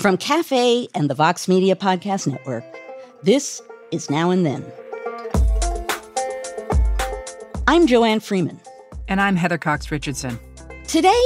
[0.00, 2.64] From Cafe and the Vox Media Podcast Network,
[3.22, 3.60] this
[3.92, 4.64] is Now and Then.
[7.68, 8.58] I'm Joanne Freeman.
[9.08, 10.40] And I'm Heather Cox Richardson.
[10.88, 11.20] Today,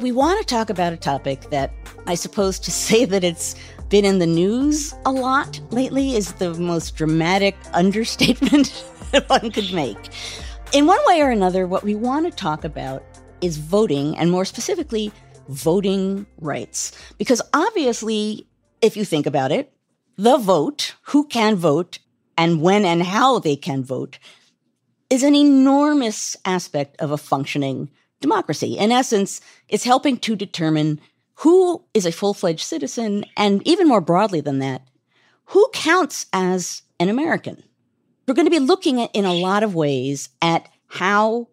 [0.00, 1.72] we want to talk about a topic that
[2.08, 3.54] I suppose to say that it's
[3.90, 8.70] been in the news a lot lately is the most dramatic understatement
[9.28, 9.98] one could make.
[10.72, 13.04] In one way or another, what we want to talk about
[13.40, 15.12] is voting, and more specifically,
[15.48, 16.92] voting rights.
[17.18, 18.46] Because obviously,
[18.80, 19.72] if you think about it,
[20.16, 21.98] the vote, who can vote,
[22.38, 24.18] and when and how they can vote,
[25.10, 28.78] is an enormous aspect of a functioning democracy.
[28.78, 31.00] In essence, it's helping to determine
[31.40, 34.82] who is a full fledged citizen, and even more broadly than that,
[35.46, 37.62] who counts as an American.
[38.26, 41.48] We're going to be looking at, in a lot of ways at how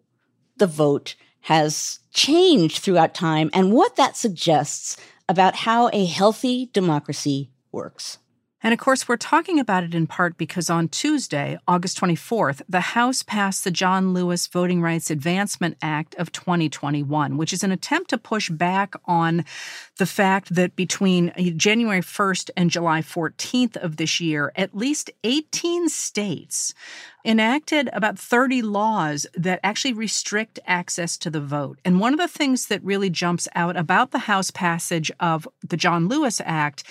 [0.56, 4.96] the vote has changed throughout time and what that suggests
[5.28, 8.18] about how a healthy democracy works.
[8.64, 12.80] And of course, we're talking about it in part because on Tuesday, August 24th, the
[12.80, 18.08] House passed the John Lewis Voting Rights Advancement Act of 2021, which is an attempt
[18.08, 19.44] to push back on
[19.98, 25.10] the fact that between uh, January 1st and July 14th of this year, at least
[25.24, 26.72] 18 states
[27.24, 31.78] enacted about 30 laws that actually restrict access to the vote.
[31.84, 35.76] And one of the things that really jumps out about the House passage of the
[35.76, 36.84] John Lewis Act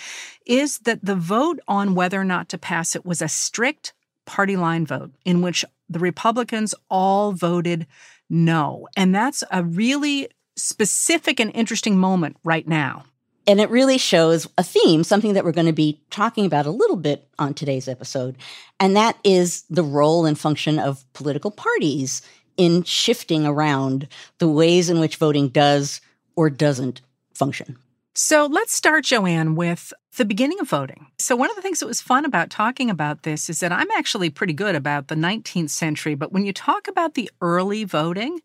[0.45, 3.93] is that the vote on whether or not to pass it was a strict
[4.25, 7.85] party line vote in which the Republicans all voted
[8.29, 8.87] no.
[8.95, 13.05] And that's a really specific and interesting moment right now.
[13.45, 16.71] And it really shows a theme, something that we're going to be talking about a
[16.71, 18.37] little bit on today's episode.
[18.79, 22.21] And that is the role and function of political parties
[22.55, 24.07] in shifting around
[24.37, 25.99] the ways in which voting does
[26.35, 27.01] or doesn't
[27.33, 27.77] function.
[28.15, 31.07] So let's start, Joanne, with the beginning of voting.
[31.17, 33.89] So, one of the things that was fun about talking about this is that I'm
[33.91, 38.39] actually pretty good about the 19th century, but when you talk about the early voting,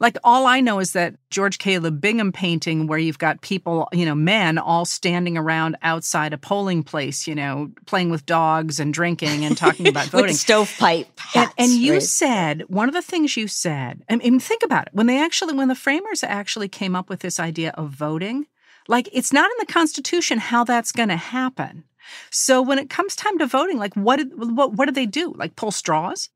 [0.00, 4.06] like all I know is that George Caleb Bingham painting where you've got people, you
[4.06, 8.92] know, men all standing around outside a polling place, you know, playing with dogs and
[8.92, 10.34] drinking and talking about voting.
[10.34, 12.02] stovepipe hats, and, and you right?
[12.02, 14.02] said one of the things you said.
[14.08, 14.94] I mean, think about it.
[14.94, 18.46] When they actually, when the framers actually came up with this idea of voting,
[18.90, 21.84] like it's not in the Constitution how that's going to happen.
[22.30, 25.32] So when it comes time to voting, like what did what what do they do?
[25.36, 26.28] Like pull straws?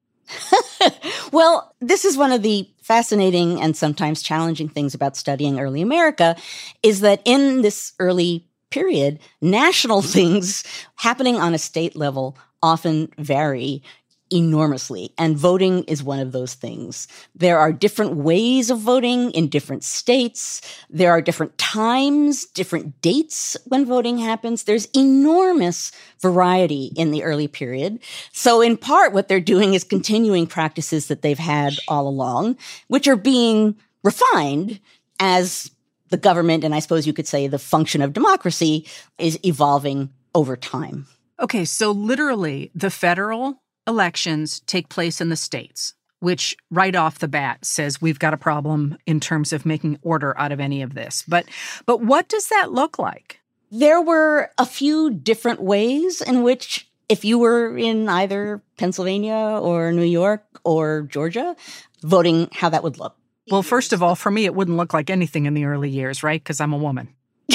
[1.33, 6.37] well, this is one of the fascinating and sometimes challenging things about studying early America
[6.83, 10.65] is that in this early period, national things
[10.95, 13.83] happening on a state level often vary
[14.31, 15.13] enormously.
[15.19, 17.09] And voting is one of those things.
[17.35, 20.61] There are different ways of voting in different states.
[20.91, 24.65] There are different times, different dates when voting happens.
[24.65, 28.01] There's enormous variety in the early period.
[28.33, 32.57] So in part, what they're doing is continuing practices that they've had all along,
[32.89, 34.81] which are being refined
[35.21, 35.71] as
[36.11, 38.87] the government, and I suppose you could say the function of democracy
[39.19, 41.07] is evolving over time.
[41.41, 47.29] Okay, so literally the federal elections take place in the states, which right off the
[47.29, 50.95] bat says we've got a problem in terms of making order out of any of
[50.95, 51.25] this.
[51.27, 51.47] But
[51.87, 53.41] but what does that look like?
[53.71, 59.93] There were a few different ways in which if you were in either Pennsylvania or
[59.93, 61.57] New York or Georgia,
[62.03, 63.17] voting how that would look.
[63.51, 66.23] Well, first of all, for me, it wouldn't look like anything in the early years,
[66.23, 66.43] right?
[66.43, 67.09] Because I'm a woman.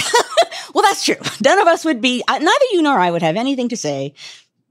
[0.73, 1.15] well, that's true.
[1.43, 4.13] None of us would be, neither you nor I would have anything to say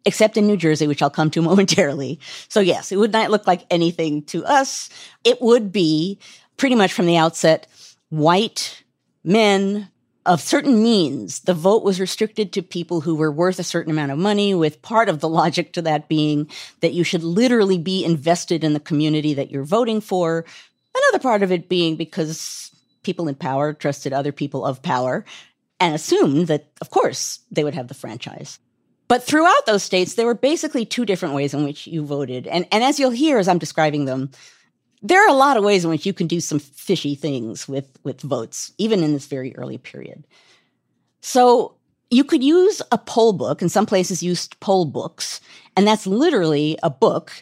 [0.09, 2.19] except in New Jersey, which I'll come to momentarily.
[2.49, 4.89] So, yes, it would not look like anything to us.
[5.23, 6.19] It would be
[6.57, 7.67] pretty much from the outset
[8.09, 8.83] white
[9.23, 9.91] men
[10.25, 11.41] of certain means.
[11.41, 14.81] The vote was restricted to people who were worth a certain amount of money, with
[14.81, 16.51] part of the logic to that being
[16.81, 20.47] that you should literally be invested in the community that you're voting for.
[20.97, 22.71] Another part of it being because
[23.03, 25.27] people in power trusted other people of power
[25.79, 28.59] and assumed that, of course, they would have the franchise.
[29.09, 32.47] But throughout those states, there were basically two different ways in which you voted.
[32.47, 34.31] And, and as you'll hear as I'm describing them,
[35.01, 37.99] there are a lot of ways in which you can do some fishy things with,
[38.05, 40.27] with votes, even in this very early period.
[41.21, 41.75] So
[42.11, 45.41] you could use a poll book, and some places used poll books,
[45.77, 47.33] and that's literally a book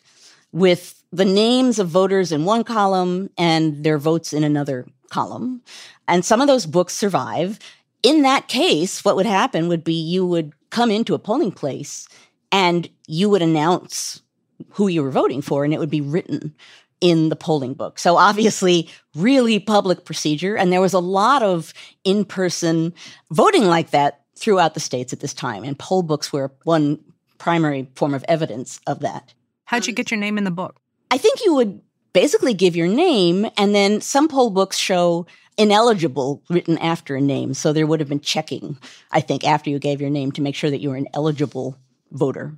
[0.53, 5.63] with the names of voters in one column and their votes in another column.
[6.09, 7.59] And some of those books survive.
[8.03, 12.09] In that case, what would happen would be you would come into a polling place
[12.53, 14.23] and you would announce
[14.71, 16.55] who you were voting for, and it would be written
[17.01, 17.99] in the polling book.
[17.99, 20.57] So obviously, really public procedure.
[20.57, 21.75] And there was a lot of
[22.05, 22.95] in person
[23.31, 25.65] voting like that throughout the states at this time.
[25.65, 27.03] And poll books were one
[27.39, 29.35] primary form of evidence of that.
[29.65, 30.81] How'd you get your name in the book?
[31.11, 31.81] I think you would
[32.17, 35.27] basically give your name, and then some poll books show
[35.59, 37.53] ineligible written after a name.
[37.53, 38.79] So there would have been checking,
[39.11, 41.77] I think, after you gave your name to make sure that you were an eligible
[42.13, 42.57] voter.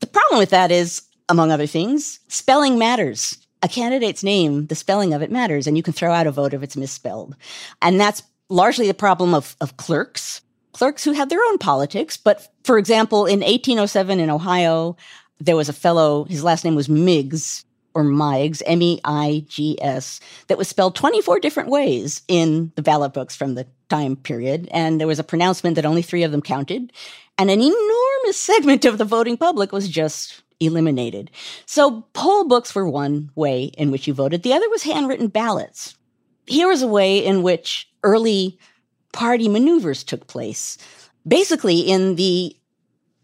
[0.00, 3.36] The problem with that is, among other things, spelling matters.
[3.62, 6.54] A candidate's name, the spelling of it matters, and you can throw out a vote
[6.54, 7.36] if it's misspelled.
[7.82, 10.40] And that's largely the problem of, of clerks,
[10.72, 12.16] clerks who had their own politics.
[12.16, 14.96] But for example, in 1807 in Ohio,
[15.40, 19.78] there was a fellow, his last name was Meigs, or Meigs, M E I G
[19.80, 24.68] S, that was spelled 24 different ways in the ballot books from the time period.
[24.72, 26.92] And there was a pronouncement that only three of them counted.
[27.38, 31.30] And an enormous segment of the voting public was just eliminated.
[31.66, 34.42] So poll books were one way in which you voted.
[34.42, 35.96] The other was handwritten ballots.
[36.46, 38.58] Here was a way in which early
[39.12, 40.76] party maneuvers took place.
[41.26, 42.54] Basically, in the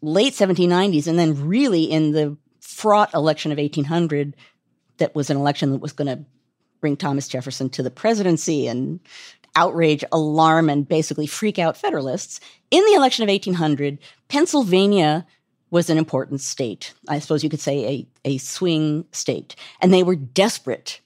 [0.01, 4.35] late 1790s, and then really in the fraught election of 1800,
[5.01, 6.25] that was an election that was going to
[6.81, 9.01] bring Thomas Jefferson to the presidency and
[9.57, 12.41] outrage, alarm, and basically freak out Federalists.
[12.71, 13.99] In the election of 1800,
[14.29, 15.27] Pennsylvania
[15.71, 16.95] was an important state.
[17.09, 19.55] I suppose you could say a, a swing state.
[19.81, 21.01] And they were desperate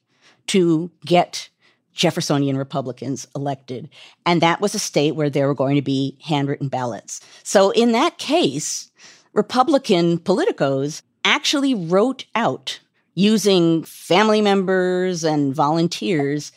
[0.49, 1.49] to get
[1.93, 3.89] Jeffersonian Republicans elected.
[4.27, 7.21] And that was a state where there were going to be handwritten ballots.
[7.43, 8.91] So in that case,
[9.33, 12.81] Republican politicos actually wrote out
[13.15, 16.53] using family members and volunteers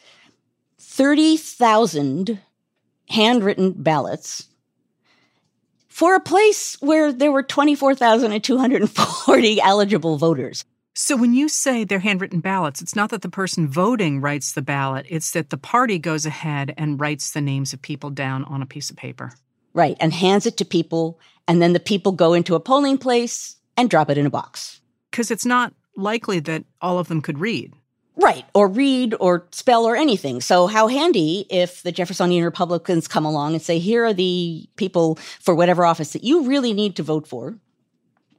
[0.80, 2.40] 30,000
[3.10, 4.48] handwritten ballots
[5.88, 10.66] for a place where there were 24,240 eligible voters.
[10.94, 14.64] So when you say they're handwritten ballots, it's not that the person voting writes the
[14.64, 18.64] ballot, it's that the party goes ahead and writes the names of people down on
[18.64, 19.34] a piece of paper.
[19.74, 23.58] Right, and hands it to people, and then the people go into a polling place
[23.78, 24.82] and drop it in a box.
[25.12, 27.74] Because it's not likely that all of them could read.
[28.20, 30.42] Right, or read or spell or anything.
[30.42, 35.20] So, how handy if the Jeffersonian Republicans come along and say, here are the people
[35.40, 37.60] for whatever office that you really need to vote for,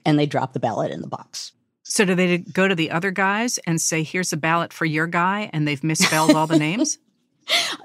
[0.05, 1.53] and they drop the ballot in the box.
[1.85, 5.07] So, do they go to the other guys and say, here's a ballot for your
[5.07, 6.99] guy, and they've misspelled all the names?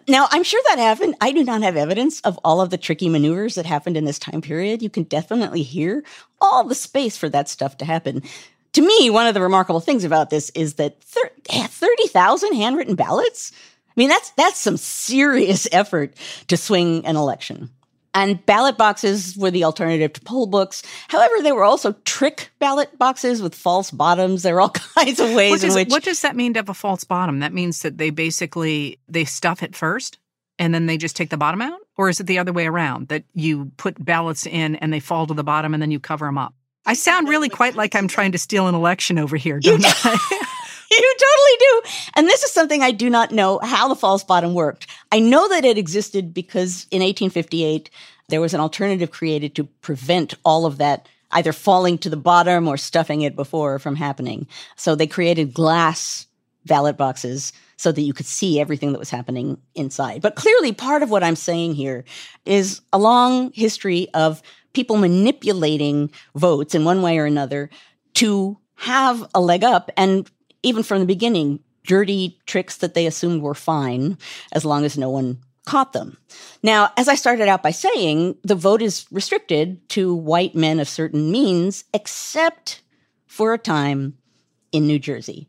[0.07, 1.15] Now, I'm sure that happened.
[1.21, 4.19] I do not have evidence of all of the tricky maneuvers that happened in this
[4.19, 4.81] time period.
[4.81, 6.03] You can definitely hear
[6.41, 8.23] all the space for that stuff to happen
[8.73, 13.51] to me, one of the remarkable things about this is that 30,000 handwritten ballots.
[13.87, 16.15] I mean, that's, that's some serious effort
[16.47, 17.69] to swing an election.
[18.15, 20.83] And ballot boxes were the alternative to poll books.
[21.07, 24.43] However, there were also trick ballot boxes with false bottoms.
[24.43, 25.89] There are all kinds of ways in which.
[25.89, 27.39] What does that mean to have a false bottom?
[27.39, 30.19] That means that they basically they stuff it first
[30.59, 33.07] and then they just take the bottom out, or is it the other way around
[33.07, 36.25] that you put ballots in and they fall to the bottom and then you cover
[36.25, 36.53] them up?
[36.85, 39.87] I sound really quite like I'm trying to steal an election over here, don't you
[39.87, 40.47] I?
[40.91, 41.81] you totally do.
[42.15, 44.87] And this is something I do not know how the false bottom worked.
[45.11, 47.89] I know that it existed because in 1858,
[48.29, 52.67] there was an alternative created to prevent all of that either falling to the bottom
[52.67, 54.47] or stuffing it before from happening.
[54.75, 56.27] So they created glass
[56.65, 60.21] ballot boxes so that you could see everything that was happening inside.
[60.21, 62.05] But clearly, part of what I'm saying here
[62.45, 64.41] is a long history of
[64.73, 67.69] people manipulating votes in one way or another
[68.15, 69.89] to have a leg up.
[69.97, 70.29] And
[70.63, 74.17] even from the beginning, dirty tricks that they assumed were fine
[74.51, 76.17] as long as no one caught them.
[76.61, 80.89] Now, as I started out by saying, the vote is restricted to white men of
[80.89, 82.81] certain means, except
[83.27, 84.17] for a time
[84.71, 85.47] in New Jersey.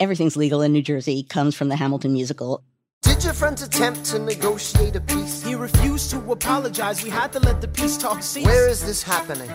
[0.00, 2.62] Everything's legal in New Jersey comes from the Hamilton musical.
[3.18, 5.42] Did your friends attempt to negotiate a peace?
[5.42, 7.02] He refused to apologize.
[7.02, 8.46] We had to let the peace talk cease.
[8.46, 9.50] Where is this happening?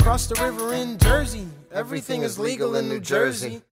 [0.00, 1.46] Across the river in Jersey.
[1.70, 3.62] Everything is legal in New Jersey.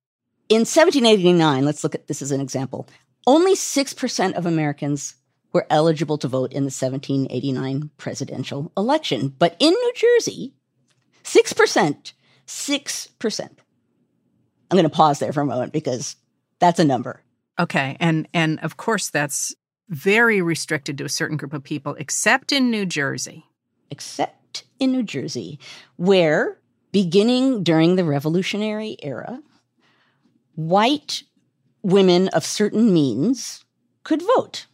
[0.49, 2.87] In 1789, let's look at this as an example.
[3.27, 5.15] Only 6% of Americans
[5.53, 9.35] were eligible to vote in the 1789 presidential election.
[9.37, 10.53] But in New Jersey,
[11.25, 12.13] 6%,
[12.47, 13.41] 6%.
[14.71, 16.15] I'm going to pause there for a moment because
[16.61, 17.21] that's a number.
[17.59, 19.55] Okay, and and of course that's
[19.89, 23.45] very restricted to a certain group of people, except in New Jersey.
[23.91, 25.59] except in New Jersey,
[25.97, 26.59] where
[26.93, 29.41] beginning during the Revolutionary era,
[30.55, 31.23] white
[31.83, 33.65] women of certain means
[34.03, 34.67] could vote.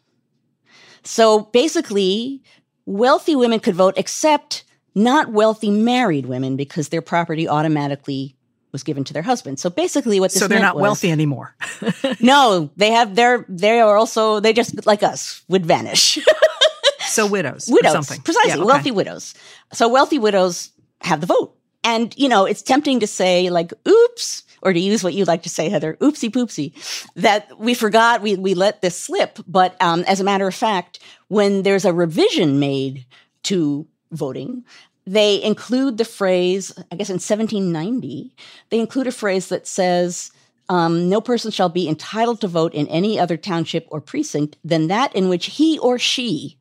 [1.03, 2.43] So basically,
[2.87, 8.37] wealthy women could vote, except not wealthy married women because their property automatically
[8.73, 9.59] was given to their husband.
[9.59, 11.55] So basically, what this so they're not was, wealthy anymore.
[12.21, 16.19] no, they have their they are also they just like us would vanish.
[17.01, 18.65] so widows, widows, something precisely yeah, okay.
[18.65, 19.35] wealthy widows.
[19.73, 24.45] So wealthy widows have the vote, and you know it's tempting to say like, "Oops."
[24.63, 26.75] Or to use what you like to say, Heather, oopsie poopsie,
[27.15, 29.39] that we forgot, we, we let this slip.
[29.47, 30.99] But um, as a matter of fact,
[31.29, 33.07] when there's a revision made
[33.45, 34.65] to voting,
[35.11, 38.33] they include the phrase, I guess in 1790,
[38.69, 40.31] they include a phrase that says,
[40.69, 44.87] um, no person shall be entitled to vote in any other township or precinct than
[44.87, 46.59] that in which he or she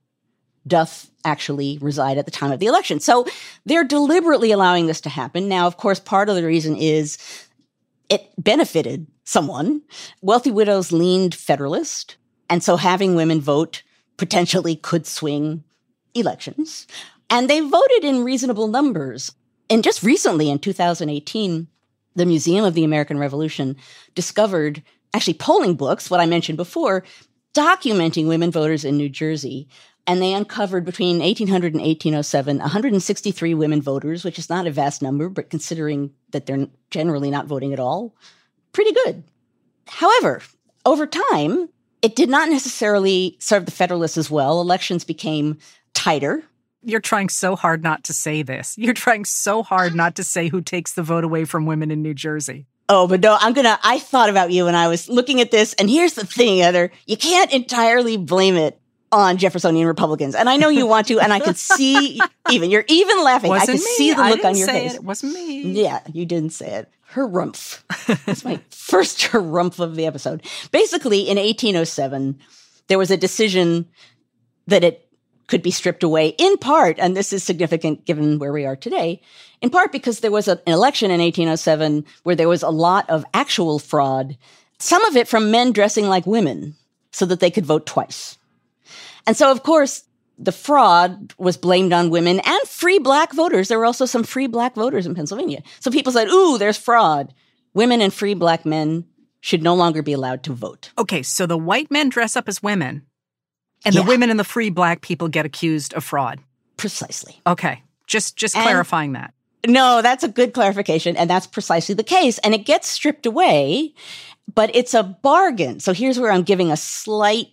[0.66, 3.00] doth actually reside at the time of the election.
[3.00, 3.28] So
[3.68, 5.48] they're deliberately allowing this to happen.
[5.48, 7.20] Now, of course, part of the reason is
[8.10, 9.84] it benefited someone.
[10.24, 12.18] Wealthy widows leaned Federalist.
[12.50, 13.84] And so having women vote
[14.18, 15.64] potentially could swing
[16.16, 16.88] elections.
[17.30, 19.32] And they voted in reasonable numbers.
[19.70, 21.68] And just recently, in 2018,
[22.16, 23.76] the Museum of the American Revolution
[24.16, 24.84] discovered
[25.14, 27.04] actually polling books, what I mentioned before,
[27.54, 29.68] documenting women voters in New Jersey.
[30.08, 35.02] And they uncovered between 1800 and 1807 163 women voters, which is not a vast
[35.02, 38.16] number, but considering that they're generally not voting at all,
[38.72, 39.24] pretty good.
[39.88, 40.42] However,
[40.86, 41.70] over time,
[42.02, 44.62] it did not necessarily serve the Federalists as well.
[44.62, 45.58] Elections became
[45.94, 46.44] tighter.
[46.82, 48.76] You're trying so hard not to say this.
[48.78, 52.02] You're trying so hard not to say who takes the vote away from women in
[52.02, 52.68] New Jersey.
[52.88, 53.78] Oh, but no, I'm gonna.
[53.84, 56.92] I thought about you when I was looking at this, and here's the thing, Heather.
[57.06, 58.80] You can't entirely blame it
[59.12, 62.20] on Jeffersonian Republicans, and I know you want to, and I can see
[62.50, 63.50] even you're even laughing.
[63.50, 63.96] Wasn't I can me.
[63.96, 64.94] see the look on your say face.
[64.94, 64.98] It.
[64.98, 65.62] it wasn't me.
[65.72, 66.90] Yeah, you didn't say it.
[67.14, 67.84] Harumph.
[68.26, 70.44] That's my first harumph of the episode.
[70.72, 72.40] Basically, in 1807,
[72.88, 73.88] there was a decision
[74.68, 75.09] that it
[75.50, 79.22] could be stripped away in part, and this is significant given where we are today,
[79.62, 83.26] in part because there was an election in 1807 where there was a lot of
[83.34, 84.38] actual fraud,
[84.78, 86.76] some of it from men dressing like women
[87.12, 88.38] so that they could vote twice.
[89.28, 90.04] And so, of course,
[90.38, 93.68] the fraud was blamed on women and free black voters.
[93.68, 95.64] There were also some free black voters in Pennsylvania.
[95.82, 97.34] So people said, ooh, there's fraud.
[97.74, 99.06] Women and free black men
[99.42, 100.92] should no longer be allowed to vote.
[100.98, 103.06] Okay, so the white men dress up as women,
[103.86, 104.02] and Yeah.
[104.02, 106.40] the women and the free black people get accused of fraud.
[106.78, 107.42] Precisely.
[107.46, 109.34] Okay, just just And- clarifying that.
[109.68, 111.18] No, that's a good clarification.
[111.18, 112.38] And that's precisely the case.
[112.40, 113.94] And it gets stripped away,
[114.56, 115.82] but it's a bargain.
[115.82, 117.48] So here's where I'm giving a slight,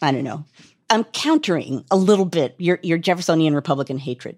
[0.00, 0.46] I don't know,
[0.88, 4.36] I'm countering a little bit your, your Jeffersonian Republican hatred.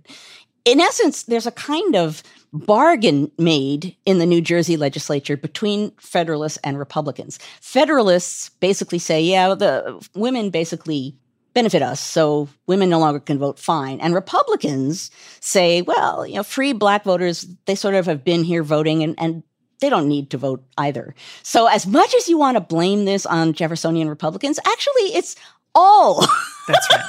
[0.65, 6.59] In essence, there's a kind of bargain made in the New Jersey legislature between Federalists
[6.65, 7.39] and Republicans.
[7.61, 11.17] Federalists basically say, yeah, the women basically
[11.55, 14.01] benefit us, so women no longer can vote fine.
[14.01, 18.63] And Republicans say, well, you know, free black voters, they sort of have been here
[18.63, 19.43] voting and, and
[19.81, 21.15] they don't need to vote either.
[21.43, 25.37] So as much as you want to blame this on Jeffersonian Republicans, actually it's
[25.75, 26.21] all
[26.69, 27.03] That's right.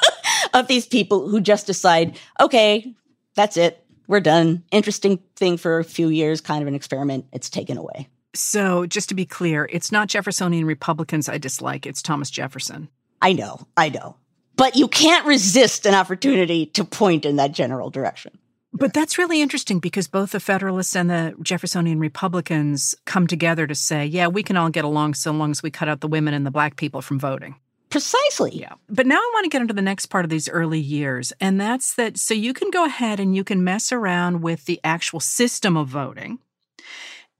[0.53, 2.93] of these people who just decide, okay,
[3.35, 3.85] that's it.
[4.07, 4.63] We're done.
[4.71, 7.25] Interesting thing for a few years, kind of an experiment.
[7.31, 8.09] It's taken away.
[8.35, 12.89] so, just to be clear, it's not Jeffersonian Republicans I dislike, it's Thomas Jefferson.
[13.21, 14.17] I know, I know.
[14.55, 18.37] But you can't resist an opportunity to point in that general direction.
[18.75, 23.75] But that's really interesting because both the Federalists and the Jeffersonian Republicans come together to
[23.75, 26.33] say, yeah, we can all get along so long as we cut out the women
[26.33, 27.55] and the black people from voting.
[27.91, 28.49] Precisely.
[28.55, 28.73] Yeah.
[28.89, 31.31] But now I want to get into the next part of these early years.
[31.39, 34.79] And that's that so you can go ahead and you can mess around with the
[34.83, 36.39] actual system of voting.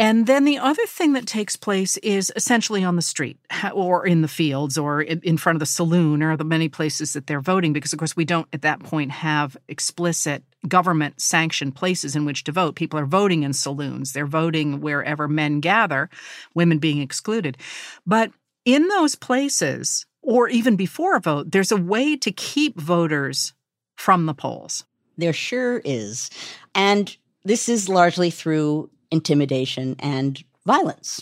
[0.03, 3.38] And then the other thing that takes place is essentially on the street
[3.74, 7.25] or in the fields or in front of the saloon or the many places that
[7.25, 12.17] they're voting, because of course we don't at that point have explicit government sanctioned places
[12.17, 12.75] in which to vote.
[12.75, 16.10] People are voting in saloons, they're voting wherever men gather,
[16.53, 17.57] women being excluded.
[18.05, 18.29] But
[18.65, 23.53] in those places, or even before a vote, there's a way to keep voters
[23.95, 24.83] from the polls.
[25.17, 26.29] There sure is.
[26.75, 31.22] And this is largely through intimidation and violence.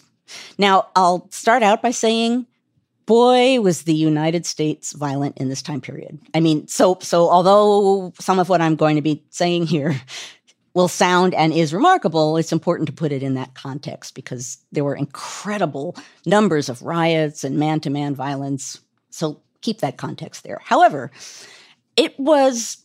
[0.57, 2.47] Now, I'll start out by saying,
[3.05, 6.17] boy, was the United States violent in this time period.
[6.33, 9.99] I mean, so so although some of what I'm going to be saying here
[10.73, 14.85] will sound and is remarkable, it's important to put it in that context because there
[14.85, 18.79] were incredible numbers of riots and man-to-man violence.
[19.09, 20.61] So keep that context there.
[20.63, 21.11] However,
[21.97, 22.77] it was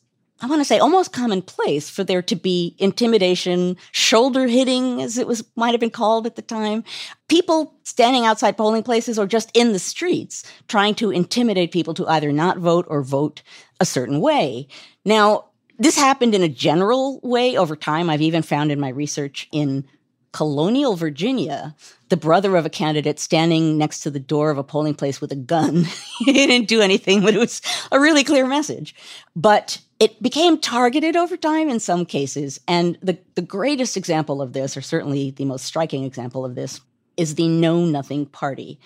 [0.43, 5.27] I want to say almost commonplace for there to be intimidation, shoulder hitting, as it
[5.27, 6.85] was might have been called at the time.
[7.29, 12.07] People standing outside polling places or just in the streets trying to intimidate people to
[12.09, 13.43] either not vote or vote
[13.81, 14.69] a certain way.
[15.05, 15.47] Now,
[15.79, 18.11] this happened in a general way over time.
[18.11, 19.87] I've even found in my research in
[20.33, 21.75] colonial Virginia,
[22.09, 25.33] the brother of a candidate standing next to the door of a polling place with
[25.33, 25.85] a gun.
[26.19, 28.95] he didn't do anything, but it was a really clear message.
[29.35, 32.61] But it became targeted over time in some cases.
[32.69, 36.81] And the, the greatest example of this, or certainly the most striking example of this,
[37.17, 38.79] is the Know Nothing Party,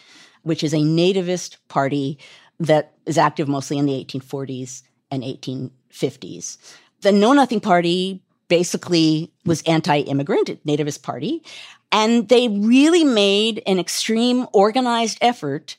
[0.42, 2.18] which is a nativist party
[2.60, 6.58] that is active mostly in the 1840s and 1850s.
[7.00, 11.42] The Know Nothing Party basically was anti-immigrant, nativist party,
[11.90, 15.78] and they really made an extreme organized effort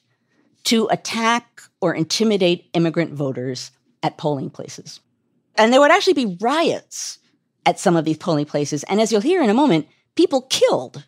[0.63, 4.99] to attack or intimidate immigrant voters at polling places.
[5.55, 7.19] And there would actually be riots
[7.65, 8.83] at some of these polling places.
[8.83, 11.05] And as you'll hear in a moment, people killed.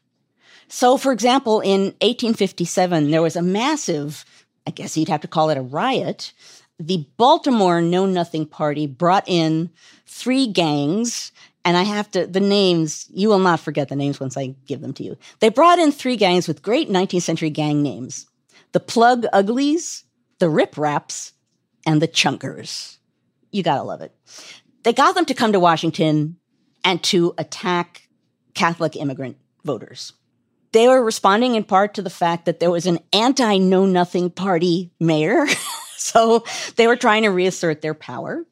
[0.67, 4.25] So, for example, in 1857, there was a massive,
[4.65, 6.33] I guess you'd have to call it a riot.
[6.79, 9.69] The Baltimore Know Nothing Party brought in
[10.05, 11.31] three gangs
[11.65, 14.81] and I have to, the names, you will not forget the names once I give
[14.81, 15.17] them to you.
[15.39, 18.27] They brought in three gangs with great 19th century gang names
[18.73, 20.03] the Plug Uglies,
[20.39, 21.33] the Rip Raps,
[21.85, 22.97] and the Chunkers.
[23.51, 24.11] You gotta love it.
[24.83, 26.37] They got them to come to Washington
[26.83, 28.09] and to attack
[28.53, 30.13] Catholic immigrant voters.
[30.71, 34.31] They were responding in part to the fact that there was an anti Know Nothing
[34.31, 35.45] Party mayor.
[35.97, 36.43] so
[36.75, 38.43] they were trying to reassert their power.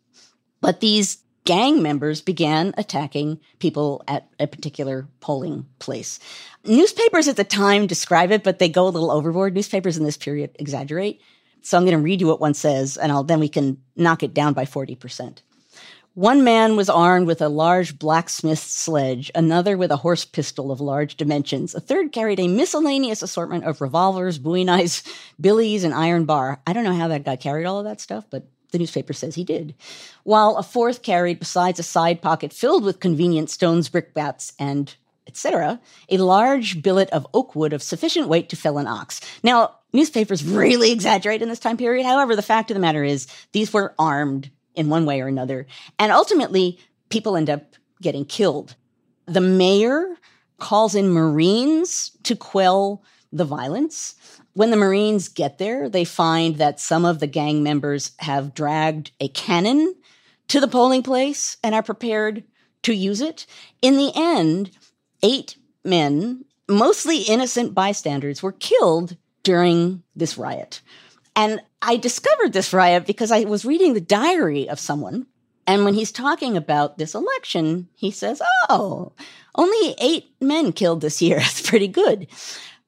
[0.61, 6.19] But these gang members began attacking people at a particular polling place.
[6.65, 9.53] Newspapers at the time describe it, but they go a little overboard.
[9.53, 11.21] Newspapers in this period exaggerate.
[11.61, 14.23] So I'm going to read you what one says, and I'll, then we can knock
[14.23, 15.41] it down by 40%.
[16.13, 20.81] One man was armed with a large blacksmith's sledge, another with a horse pistol of
[20.81, 21.73] large dimensions.
[21.73, 25.03] A third carried a miscellaneous assortment of revolvers, bowie knives,
[25.39, 26.61] billies, and iron bar.
[26.67, 29.35] I don't know how that guy carried all of that stuff, but the newspaper says
[29.35, 29.75] he did.
[30.23, 34.93] While a fourth carried, besides a side pocket filled with convenient stones, brickbats, and
[35.27, 35.79] etc.,
[36.09, 39.21] a large billet of oak wood of sufficient weight to fell an ox.
[39.43, 42.05] Now, newspapers really exaggerate in this time period.
[42.05, 45.67] However, the fact of the matter is, these were armed in one way or another.
[45.99, 46.79] And ultimately,
[47.09, 48.75] people end up getting killed.
[49.25, 50.15] The mayor
[50.59, 54.15] calls in Marines to quell the violence.
[54.53, 59.11] When the Marines get there, they find that some of the gang members have dragged
[59.19, 59.95] a cannon
[60.49, 62.43] to the polling place and are prepared
[62.83, 63.45] to use it.
[63.81, 64.71] In the end,
[65.23, 70.81] eight men, mostly innocent bystanders, were killed during this riot.
[71.35, 75.27] And I discovered this riot because I was reading the diary of someone.
[75.65, 79.13] And when he's talking about this election, he says, Oh,
[79.55, 81.37] only eight men killed this year.
[81.39, 82.27] That's pretty good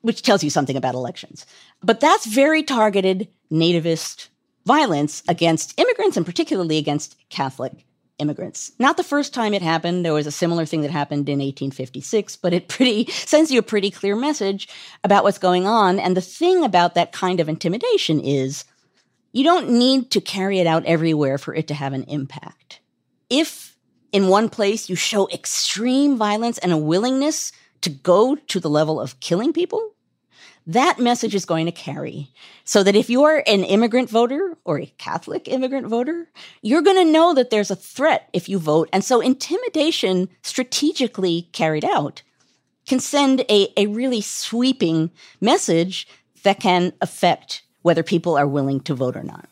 [0.03, 1.45] which tells you something about elections.
[1.81, 4.27] But that's very targeted nativist
[4.65, 7.85] violence against immigrants and particularly against Catholic
[8.19, 8.71] immigrants.
[8.79, 10.05] Not the first time it happened.
[10.05, 13.63] There was a similar thing that happened in 1856, but it pretty sends you a
[13.63, 14.67] pretty clear message
[15.03, 15.99] about what's going on.
[15.99, 18.65] And the thing about that kind of intimidation is
[19.31, 22.81] you don't need to carry it out everywhere for it to have an impact.
[23.29, 23.77] If
[24.11, 29.01] in one place you show extreme violence and a willingness to go to the level
[29.01, 29.92] of killing people,
[30.67, 32.29] that message is going to carry.
[32.63, 36.29] So that if you're an immigrant voter or a Catholic immigrant voter,
[36.61, 38.89] you're going to know that there's a threat if you vote.
[38.93, 42.21] And so intimidation strategically carried out
[42.85, 46.07] can send a, a really sweeping message
[46.43, 49.47] that can affect whether people are willing to vote or not.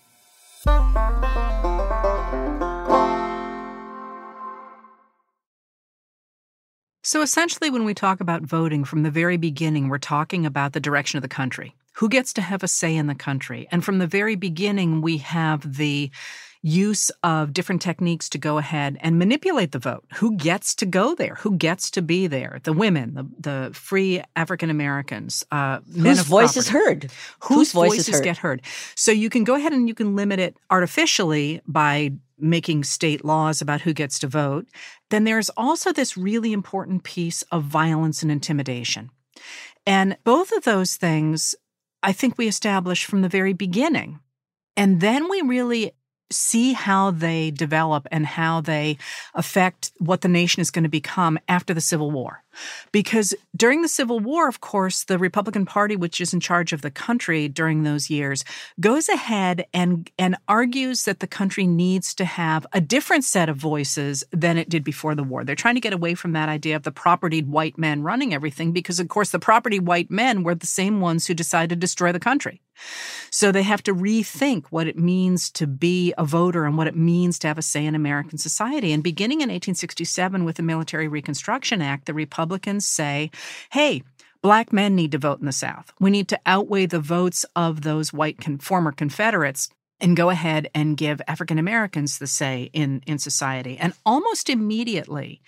[7.03, 10.79] So essentially, when we talk about voting from the very beginning, we're talking about the
[10.79, 11.75] direction of the country.
[11.93, 13.67] Who gets to have a say in the country?
[13.71, 16.11] And from the very beginning, we have the
[16.63, 20.06] use of different techniques to go ahead and manipulate the vote.
[20.15, 21.36] Who gets to go there?
[21.39, 22.60] Who gets to be there?
[22.63, 27.71] The women, the, the free African Americans, uh, men whose voice is heard, whose, whose
[27.71, 28.24] voices heard.
[28.24, 28.62] get heard.
[28.95, 33.62] So you can go ahead and you can limit it artificially by making state laws
[33.62, 34.67] about who gets to vote,
[35.10, 39.10] then there's also this really important piece of violence and intimidation.
[39.86, 41.56] And both of those things,
[42.04, 44.19] I think we established from the very beginning.
[44.76, 45.91] And then we really
[46.32, 48.98] see how they develop and how they
[49.34, 52.40] affect what the nation is going to become after the Civil War.
[52.91, 56.81] Because during the Civil War, of course, the Republican Party, which is in charge of
[56.81, 58.43] the country during those years,
[58.79, 63.57] goes ahead and, and argues that the country needs to have a different set of
[63.57, 65.43] voices than it did before the war.
[65.43, 68.71] They're trying to get away from that idea of the propertied white men running everything
[68.71, 72.11] because, of course, the property white men were the same ones who decided to destroy
[72.11, 72.61] the country.
[73.29, 76.95] So they have to rethink what it means to be a voter and what it
[76.95, 78.91] means to have a say in American society.
[78.91, 83.30] And beginning in 1867 with the Military Reconstruction Act, the Republicans say,
[83.71, 84.01] hey,
[84.41, 85.93] black men need to vote in the South.
[85.99, 90.67] We need to outweigh the votes of those white con- former Confederates and go ahead
[90.73, 93.77] and give African Americans the say in, in society.
[93.77, 95.43] And almost immediately,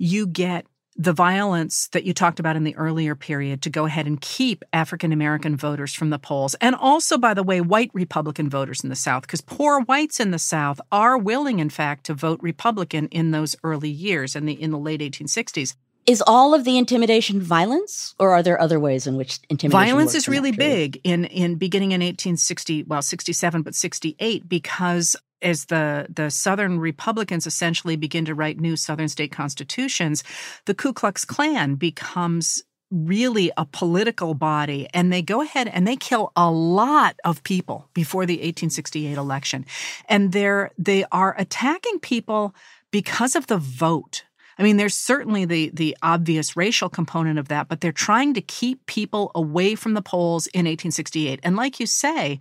[0.00, 4.08] you get the violence that you talked about in the earlier period to go ahead
[4.08, 6.56] and keep African American voters from the polls.
[6.60, 10.32] And also, by the way, white Republican voters in the South, because poor whites in
[10.32, 14.60] the South are willing, in fact, to vote Republican in those early years in the
[14.60, 15.76] in the late 1860s.
[16.04, 19.86] Is all of the intimidation violence, or are there other ways in which intimidation?
[19.86, 25.66] Violence is really big in in beginning in 1860, well, 67, but 68, because as
[25.66, 30.22] the, the Southern Republicans essentially begin to write new Southern state constitutions,
[30.66, 32.62] the Ku Klux Klan becomes
[32.92, 37.88] really a political body and they go ahead and they kill a lot of people
[37.94, 39.64] before the 1868 election
[40.10, 42.54] and they're they are attacking people
[42.90, 44.24] because of the vote
[44.58, 48.40] I mean, there's certainly the the obvious racial component of that, but they're trying to
[48.40, 51.40] keep people away from the polls in 1868.
[51.42, 52.38] And like you say,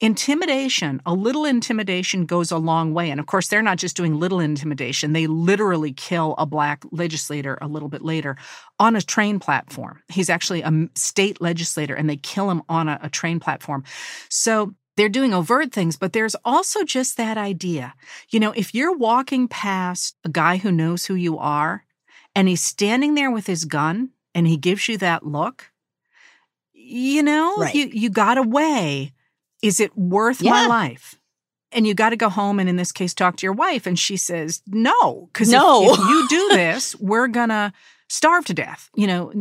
[0.00, 3.10] Intimidation, a little intimidation goes a long way.
[3.10, 7.58] And of course, they're not just doing little intimidation, they literally kill a black legislator
[7.60, 8.36] a little bit later
[8.78, 10.00] on a train platform.
[10.08, 13.82] He's actually a state legislator and they kill him on a, a train platform.
[14.28, 17.94] So they're doing overt things, but there's also just that idea.
[18.30, 21.84] You know, if you're walking past a guy who knows who you are
[22.34, 25.70] and he's standing there with his gun and he gives you that look,
[26.72, 27.74] you know, right.
[27.74, 29.12] you, you got away
[29.62, 30.50] is it worth yeah.
[30.50, 31.14] my life?
[31.70, 33.86] And you got to go home and in this case talk to your wife.
[33.86, 35.84] And she says, no, because no.
[35.84, 37.72] if, if you do this, we're going to
[38.08, 39.32] starve to death, you know,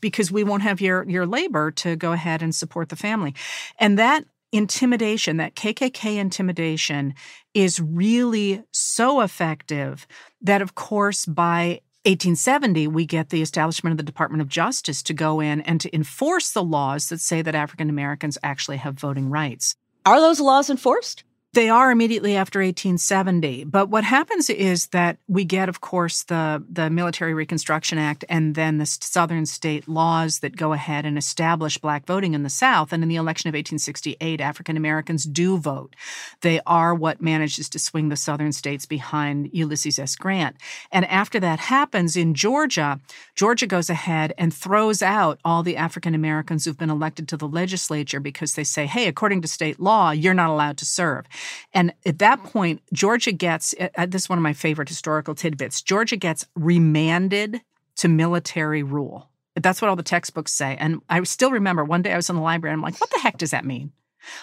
[0.00, 3.34] because we won't have your, your labor to go ahead and support the family.
[3.78, 7.14] And that intimidation, that KKK intimidation
[7.54, 10.06] is really so effective
[10.40, 15.12] that, of course, by 1870, we get the establishment of the Department of Justice to
[15.12, 19.28] go in and to enforce the laws that say that African Americans actually have voting
[19.28, 19.76] rights.
[20.06, 21.24] Are those laws enforced?
[21.52, 23.64] They are immediately after 1870.
[23.64, 28.54] But what happens is that we get, of course, the, the Military Reconstruction Act and
[28.54, 32.92] then the southern state laws that go ahead and establish black voting in the South.
[32.92, 35.96] And in the election of 1868, African Americans do vote.
[36.42, 40.14] They are what manages to swing the southern states behind Ulysses S.
[40.14, 40.54] Grant.
[40.92, 43.00] And after that happens in Georgia,
[43.34, 47.48] Georgia goes ahead and throws out all the African Americans who've been elected to the
[47.48, 51.26] legislature because they say, hey, according to state law, you're not allowed to serve.
[51.72, 55.34] And at that point, Georgia gets uh, uh, this is one of my favorite historical
[55.34, 57.60] tidbits Georgia gets remanded
[57.96, 59.28] to military rule.
[59.56, 60.76] That's what all the textbooks say.
[60.78, 63.10] And I still remember one day I was in the library and I'm like, what
[63.10, 63.92] the heck does that mean?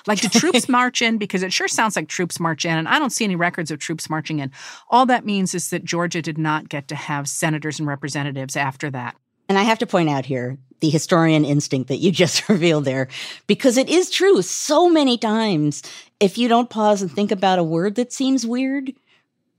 [0.05, 1.17] Like, do troops march in?
[1.17, 3.79] Because it sure sounds like troops march in, and I don't see any records of
[3.79, 4.51] troops marching in.
[4.89, 8.89] All that means is that Georgia did not get to have senators and representatives after
[8.91, 9.15] that.
[9.49, 13.07] And I have to point out here the historian instinct that you just revealed there,
[13.47, 14.41] because it is true.
[14.41, 15.83] So many times,
[16.19, 18.93] if you don't pause and think about a word that seems weird,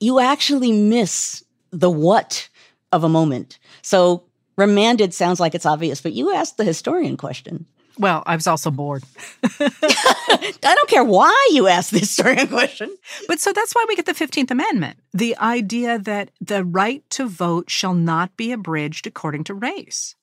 [0.01, 2.49] you actually miss the what
[2.93, 3.59] of a moment.
[3.83, 4.25] So
[4.57, 7.67] remanded sounds like it's obvious, but you asked the historian question.
[7.99, 9.03] Well, I was also bored.
[9.43, 12.97] I don't care why you asked this historian question.
[13.27, 17.27] But so that's why we get the 15th Amendment the idea that the right to
[17.27, 20.15] vote shall not be abridged according to race.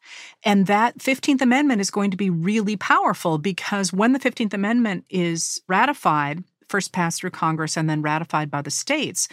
[0.44, 5.04] And that 15th Amendment is going to be really powerful because when the 15th Amendment
[5.10, 9.28] is ratified, first passed through Congress and then ratified by the states,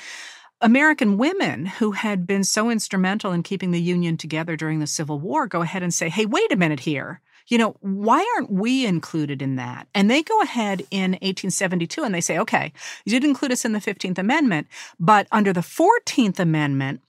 [0.61, 5.21] American women who had been so instrumental in keeping the Union together during the Civil
[5.21, 8.87] War go ahead and say, hey, wait a minute here you know, why aren't we
[8.87, 9.89] included in that?
[9.95, 12.73] And they go ahead in 1872 and they say, okay,
[13.05, 17.01] you did include us in the 15th Amendment, but under the 14th Amendment,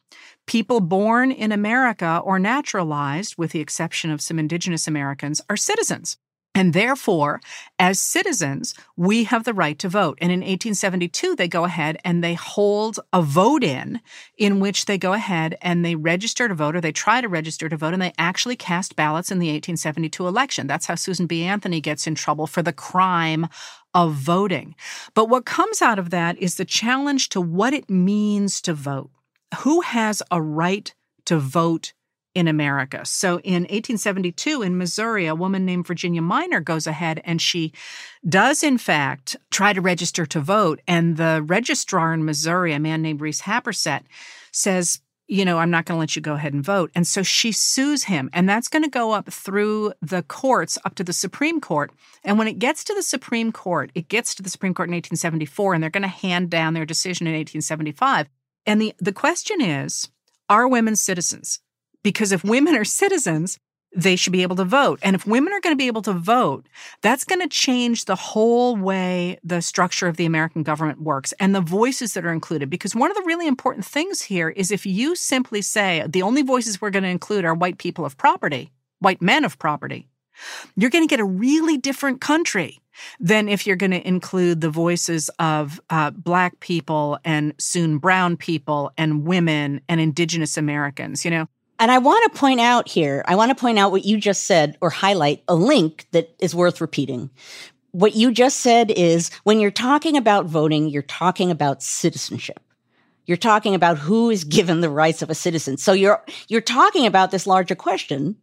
[0.46, 6.18] people born in America or naturalized, with the exception of some indigenous Americans, are citizens.
[6.56, 7.42] And therefore,
[7.80, 10.20] as citizens, we have the right to vote.
[10.22, 14.02] And in 1872, they go ahead and they hold a vote in,
[14.38, 17.70] in which they go ahead and they register to vote or they try to register
[17.70, 20.68] to vote and they actually cast ballots in the 1872 election.
[20.68, 21.44] That's how Susan B.
[21.44, 23.48] Anthony gets in trouble for the crime
[23.96, 24.76] of voting.
[25.16, 29.10] But what comes out of that is the challenge to what it means to vote.
[29.60, 30.94] Who has a right
[31.26, 31.94] to vote
[32.36, 33.06] in America?
[33.06, 37.74] So in 1872 in Missouri, a woman named Virginia Minor goes ahead and she
[38.28, 40.82] does, in fact, try to register to vote.
[40.88, 44.04] And the registrar in Missouri, a man named Reese Happersett,
[44.52, 46.92] says, you know, I'm not going to let you go ahead and vote.
[46.94, 50.96] And so she sues him, and that's going to go up through the courts up
[50.96, 51.92] to the Supreme Court.
[52.24, 54.94] And when it gets to the Supreme Court, it gets to the Supreme Court in
[54.94, 58.28] 1874, and they're going to hand down their decision in 1875.
[58.66, 60.10] And the, the question is
[60.50, 61.60] are women citizens?
[62.04, 63.58] Because if women are citizens,
[63.96, 65.00] they should be able to vote.
[65.04, 66.68] And if women are going to be able to vote,
[67.02, 71.54] that's going to change the whole way the structure of the American government works and
[71.54, 72.70] the voices that are included.
[72.70, 76.42] Because one of the really important things here is if you simply say the only
[76.42, 80.08] voices we're going to include are white people of property, white men of property,
[80.76, 82.80] you're going to get a really different country
[83.20, 88.38] than if you're going to include the voices of uh, black people and soon brown
[88.38, 91.24] people and women and indigenous Americans.
[91.24, 91.48] You know,
[91.84, 94.44] and I want to point out here, I want to point out what you just
[94.44, 97.30] said or highlight a link that is worth repeating.
[97.92, 102.62] What you just said is when you're talking about voting, you're talking about citizenship.
[103.26, 105.76] You're talking about who is given the rights of a citizen.
[105.76, 108.38] So you're, you're talking about this larger question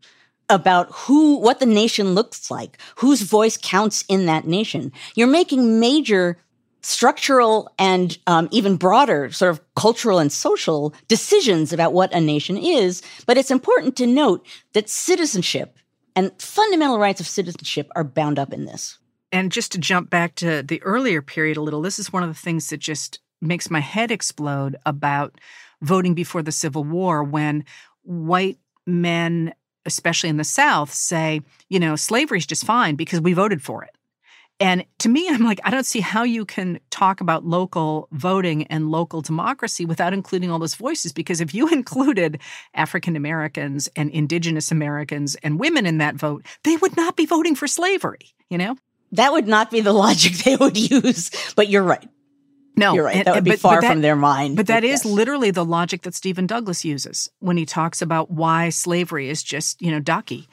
[0.50, 4.92] about who, what the nation looks like, whose voice counts in that nation.
[5.14, 6.36] You're making major
[6.82, 12.56] structural and um, even broader sort of cultural and social decisions about what a nation
[12.56, 13.02] is.
[13.26, 15.78] But it's important to note that citizenship
[16.16, 18.98] and fundamental rights of citizenship are bound up in this.
[19.32, 22.28] And just to jump back to the earlier period a little, this is one of
[22.28, 25.40] the things that just makes my head explode about
[25.82, 27.64] voting before the Civil War when
[28.02, 29.54] white men,
[29.86, 33.84] especially in the South, say, you know, slavery is just fine because we voted for
[33.84, 33.90] it.
[34.60, 38.66] And to me, I'm like, I don't see how you can talk about local voting
[38.66, 41.12] and local democracy without including all those voices.
[41.12, 42.38] Because if you included
[42.74, 47.54] African Americans and Indigenous Americans and women in that vote, they would not be voting
[47.54, 48.76] for slavery, you know?
[49.12, 51.30] That would not be the logic they would use.
[51.56, 52.08] But you're right.
[52.76, 53.24] No, you're right.
[53.24, 54.56] That would be but, far but that, from their mind.
[54.56, 55.04] But that is yes.
[55.04, 59.82] literally the logic that Stephen Douglas uses when he talks about why slavery is just,
[59.82, 60.48] you know, ducky.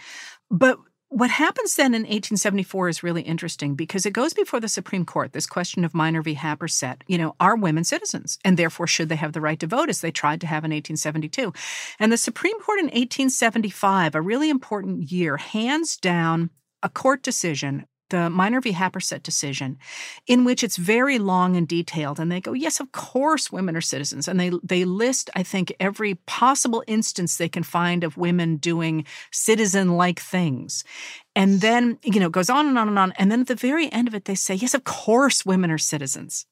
[0.49, 5.05] But what happens then in 1874 is really interesting because it goes before the Supreme
[5.05, 6.35] Court, this question of Minor v.
[6.35, 7.01] Happersett.
[7.07, 8.37] You know, are women citizens?
[8.43, 10.71] And therefore, should they have the right to vote as they tried to have in
[10.71, 11.53] 1872?
[11.99, 16.49] And the Supreme Court in 1875, a really important year, hands down
[16.83, 18.71] a court decision the Minor v.
[18.71, 19.77] Happersett decision,
[20.25, 22.19] in which it's very long and detailed.
[22.19, 24.27] And they go, yes, of course, women are citizens.
[24.27, 29.05] And they, they list, I think, every possible instance they can find of women doing
[29.31, 30.83] citizen like things.
[31.35, 33.13] And then, you know, goes on and on and on.
[33.17, 35.77] And then at the very end of it, they say, yes, of course, women are
[35.77, 36.45] citizens.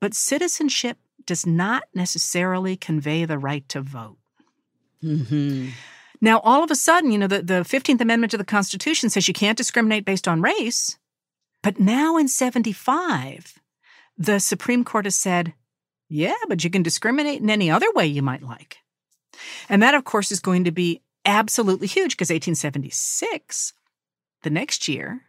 [0.00, 4.18] But citizenship does not necessarily convey the right to vote.
[5.02, 5.70] Mm-hmm.
[6.20, 9.28] Now, all of a sudden, you know, the, the 15th Amendment to the Constitution says
[9.28, 10.98] you can't discriminate based on race.
[11.62, 13.60] But now in 75,
[14.16, 15.54] the Supreme Court has said,
[16.08, 18.78] yeah, but you can discriminate in any other way you might like.
[19.68, 23.72] And that, of course, is going to be absolutely huge because 1876,
[24.42, 25.22] the next year,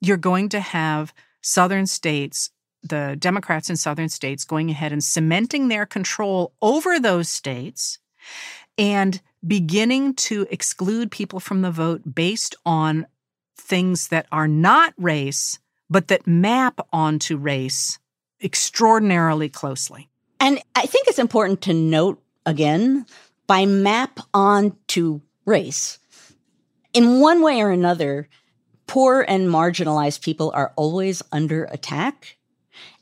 [0.00, 2.50] you're going to have Southern states,
[2.82, 7.98] the Democrats in Southern states, going ahead and cementing their control over those states
[8.80, 13.06] and beginning to exclude people from the vote based on
[13.54, 15.58] things that are not race,
[15.90, 17.98] but that map onto race
[18.42, 20.08] extraordinarily closely.
[20.40, 23.04] And I think it's important to note again
[23.46, 25.98] by map onto race,
[26.94, 28.28] in one way or another,
[28.86, 32.38] poor and marginalized people are always under attack,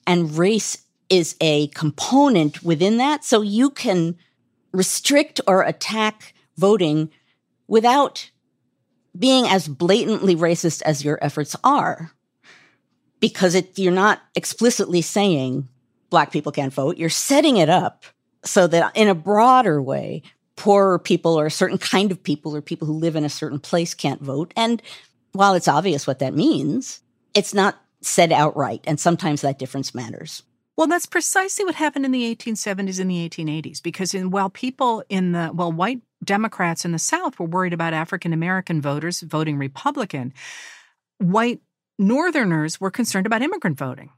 [0.06, 3.24] and race is a component within that.
[3.24, 4.16] So you can
[4.72, 7.10] restrict or attack voting
[7.66, 8.30] without
[9.18, 12.12] being as blatantly racist as your efforts are.
[13.20, 15.68] Because it, you're not explicitly saying
[16.10, 16.98] black people can't vote.
[16.98, 18.04] You're setting it up
[18.44, 20.22] so that in a broader way,
[20.56, 23.58] poorer people or a certain kind of people or people who live in a certain
[23.58, 24.52] place can't vote.
[24.56, 24.82] And
[25.32, 27.00] while it's obvious what that means,
[27.34, 28.82] it's not said outright.
[28.84, 30.42] And sometimes that difference matters.
[30.78, 35.02] Well, that's precisely what happened in the 1870s and the 1880s, because in, while people
[35.08, 39.58] in the, well, white Democrats in the South were worried about African American voters voting
[39.58, 40.32] Republican,
[41.18, 41.60] white
[41.98, 44.10] Northerners were concerned about immigrant voting.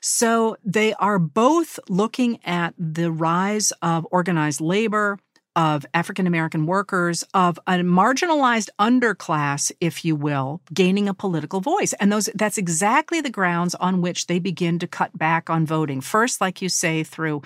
[0.00, 5.18] So they are both looking at the rise of organized labor,
[5.56, 11.94] of African American workers, of a marginalized underclass, if you will, gaining a political voice.
[11.94, 16.00] And those that's exactly the grounds on which they begin to cut back on voting.
[16.02, 17.42] First, like you say, through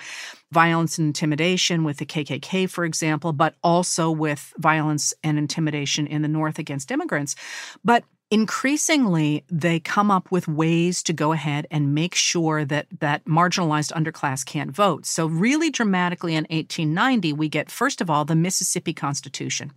[0.51, 6.21] violence and intimidation with the KKK, for example, but also with violence and intimidation in
[6.21, 7.35] the North against immigrants.
[7.83, 13.25] But increasingly they come up with ways to go ahead and make sure that that
[13.25, 15.05] marginalized underclass can't vote.
[15.05, 19.73] So really dramatically in 1890 we get first of all the mississippi constitution.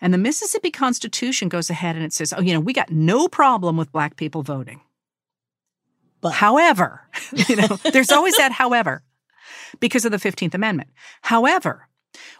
[0.00, 3.28] And the mississippi constitution goes ahead and it says oh you know we got no
[3.28, 4.80] problem with black people voting.
[6.22, 7.02] But however
[7.48, 9.02] you know there's always that however
[9.80, 10.88] because of the 15th amendment.
[11.20, 11.88] However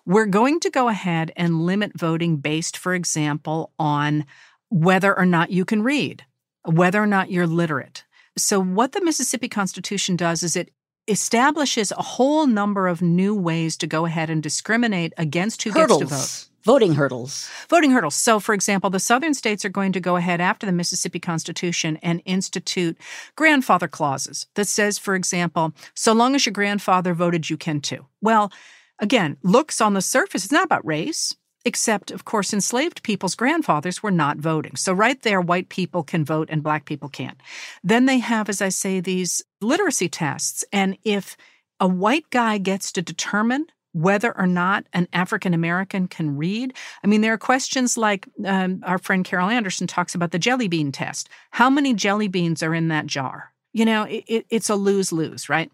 [0.06, 4.24] we're going to go ahead and limit voting based for example on
[4.72, 6.24] whether or not you can read,
[6.64, 8.04] whether or not you're literate.
[8.36, 10.70] So, what the Mississippi Constitution does is it
[11.08, 16.00] establishes a whole number of new ways to go ahead and discriminate against who hurdles.
[16.00, 16.48] gets to vote.
[16.64, 17.50] Voting hurdles.
[17.68, 18.14] Voting hurdles.
[18.14, 21.98] So, for example, the southern states are going to go ahead after the Mississippi Constitution
[22.02, 22.96] and institute
[23.36, 28.06] grandfather clauses that says, for example, so long as your grandfather voted, you can too.
[28.20, 28.52] Well,
[29.00, 31.34] again, looks on the surface, it's not about race.
[31.64, 34.74] Except, of course, enslaved people's grandfathers were not voting.
[34.76, 37.40] So, right there, white people can vote and black people can't.
[37.84, 40.64] Then they have, as I say, these literacy tests.
[40.72, 41.36] And if
[41.78, 46.74] a white guy gets to determine whether or not an African American can read.
[47.04, 50.68] I mean, there are questions like um, our friend Carol Anderson talks about the jelly
[50.68, 51.28] bean test.
[51.50, 53.52] How many jelly beans are in that jar?
[53.72, 55.70] You know, it, it, it's a lose lose, right?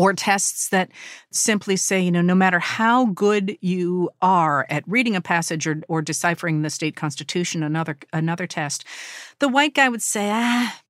[0.00, 0.90] Or tests that
[1.30, 5.82] simply say, you know, no matter how good you are at reading a passage or,
[5.88, 8.82] or deciphering the state constitution, another another test,
[9.40, 10.80] the white guy would say, ah,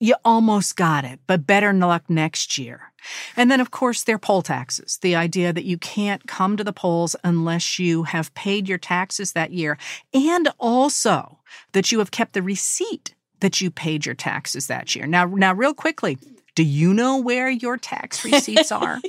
[0.00, 2.92] you almost got it, but better luck next year.
[3.36, 4.98] And then, of course, there are poll taxes.
[5.02, 9.34] The idea that you can't come to the polls unless you have paid your taxes
[9.34, 9.76] that year,
[10.14, 11.38] and also
[11.72, 15.06] that you have kept the receipt that you paid your taxes that year.
[15.06, 16.16] Now, now, real quickly,
[16.54, 19.00] do you know where your tax receipts are?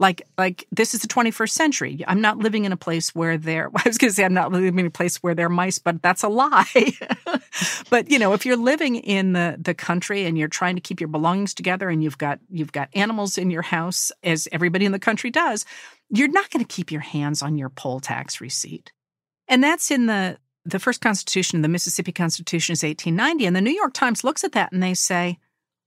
[0.00, 2.04] like like this is the 21st century.
[2.06, 4.52] I'm not living in a place where there i was going to say i'm not
[4.52, 6.92] living in a place where there are mice but that's a lie.
[7.88, 11.00] But you know if you're living in the the country and you're trying to keep
[11.00, 14.92] your belongings together and you've got you've got animals in your house as everybody in
[14.92, 15.64] the country does
[16.10, 18.92] you're not going to keep your hands on your poll tax receipt.
[19.48, 23.70] And that's in the the first constitution the mississippi constitution is 1890 and the new
[23.70, 25.38] york times looks at that and they say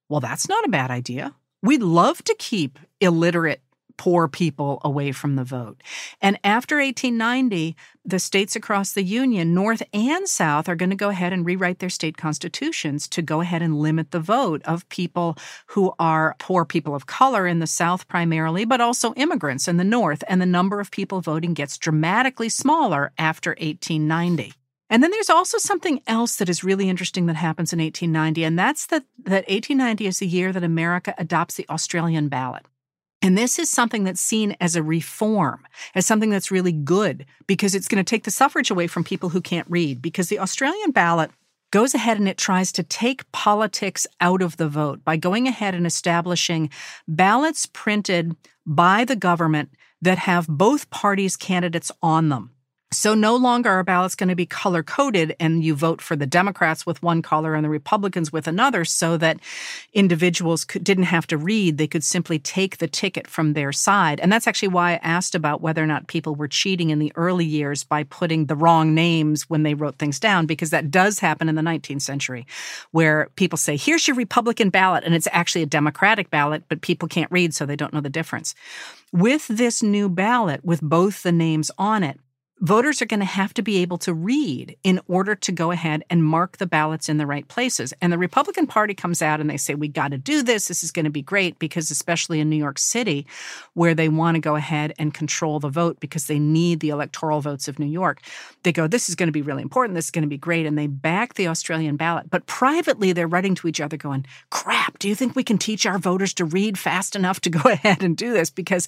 [0.09, 1.35] well, that's not a bad idea.
[1.61, 3.61] We'd love to keep illiterate
[3.97, 5.81] poor people away from the vote.
[6.21, 11.09] And after 1890, the states across the Union, North and South, are going to go
[11.09, 15.35] ahead and rewrite their state constitutions to go ahead and limit the vote of people
[15.67, 19.83] who are poor people of color in the South primarily, but also immigrants in the
[19.83, 20.23] North.
[20.27, 24.53] And the number of people voting gets dramatically smaller after 1890.
[24.89, 28.57] And then there's also something else that is really interesting that happens in 1890, and
[28.57, 32.65] that's that, that 1890 is the year that America adopts the Australian ballot.
[33.21, 37.73] And this is something that's seen as a reform, as something that's really good, because
[37.73, 40.01] it's going to take the suffrage away from people who can't read.
[40.01, 41.31] Because the Australian ballot
[41.71, 45.73] goes ahead and it tries to take politics out of the vote by going ahead
[45.75, 46.69] and establishing
[47.07, 49.69] ballots printed by the government
[50.01, 52.51] that have both parties' candidates on them.
[52.91, 56.25] So no longer are ballots going to be color coded and you vote for the
[56.25, 59.41] Democrats with one color and the Republicans with another so that
[59.91, 61.77] individuals could, didn't have to read.
[61.77, 64.21] They could simply take the ticket from their side.
[64.21, 67.11] And that's actually why I asked about whether or not people were cheating in the
[67.17, 71.19] early years by putting the wrong names when they wrote things down, because that does
[71.19, 72.47] happen in the 19th century
[72.91, 75.03] where people say, here's your Republican ballot.
[75.03, 78.09] And it's actually a Democratic ballot, but people can't read, so they don't know the
[78.09, 78.55] difference.
[79.11, 82.17] With this new ballot, with both the names on it,
[82.59, 86.03] voters are going to have to be able to read in order to go ahead
[86.09, 87.93] and mark the ballots in the right places.
[88.01, 90.67] And the Republican Party comes out and they say, we got to do this.
[90.67, 93.27] This is going to be great because, especially in New York City,
[93.73, 97.41] where they want to go ahead and control the vote because they need the electoral
[97.41, 98.21] votes of New York,
[98.63, 99.95] they go, this is going to be really important.
[99.95, 100.65] This is going to be great.
[100.65, 102.29] And they back the Australian ballot.
[102.29, 105.85] But privately, they're writing to each other going, crap, do you think we can teach
[105.85, 108.49] our voters to read fast enough to go ahead and do this?
[108.49, 108.87] Because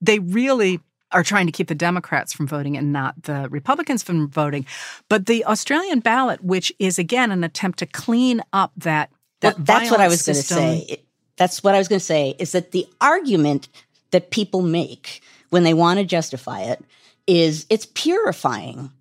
[0.00, 0.80] they really
[1.12, 4.66] are trying to keep the Democrats from voting and not the Republicans from voting.
[5.08, 9.64] But the Australian ballot, which is again an attempt to clean up that, that well,
[9.64, 11.02] that's what I was going to say.
[11.36, 13.68] That's what I was going to say is that the argument
[14.12, 15.20] that people make
[15.50, 16.84] when they want to justify it
[17.26, 18.92] is it's purifying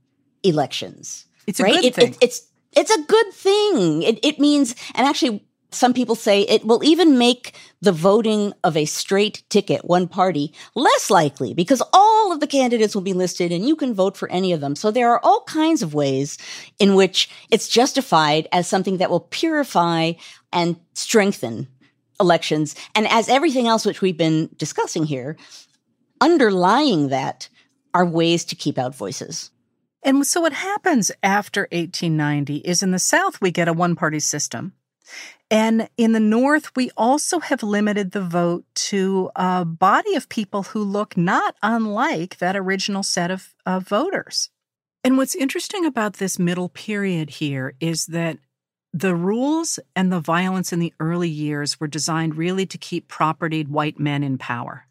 [0.43, 1.25] elections.
[1.45, 1.75] It's a right?
[1.75, 2.09] good it, thing.
[2.13, 4.03] It, it's it's a good thing.
[4.03, 8.77] It, it means, and actually, Some people say it will even make the voting of
[8.77, 13.51] a straight ticket, one party, less likely because all of the candidates will be listed
[13.51, 14.75] and you can vote for any of them.
[14.75, 16.37] So there are all kinds of ways
[16.79, 20.13] in which it's justified as something that will purify
[20.51, 21.67] and strengthen
[22.19, 22.75] elections.
[22.95, 25.37] And as everything else which we've been discussing here,
[26.21, 27.49] underlying that
[27.93, 29.51] are ways to keep out voices.
[30.03, 34.19] And so what happens after 1890 is in the South, we get a one party
[34.19, 34.73] system.
[35.51, 40.63] And in the North, we also have limited the vote to a body of people
[40.63, 44.49] who look not unlike that original set of, of voters.
[45.03, 48.39] And what's interesting about this middle period here is that
[48.93, 53.67] the rules and the violence in the early years were designed really to keep propertied
[53.67, 54.87] white men in power.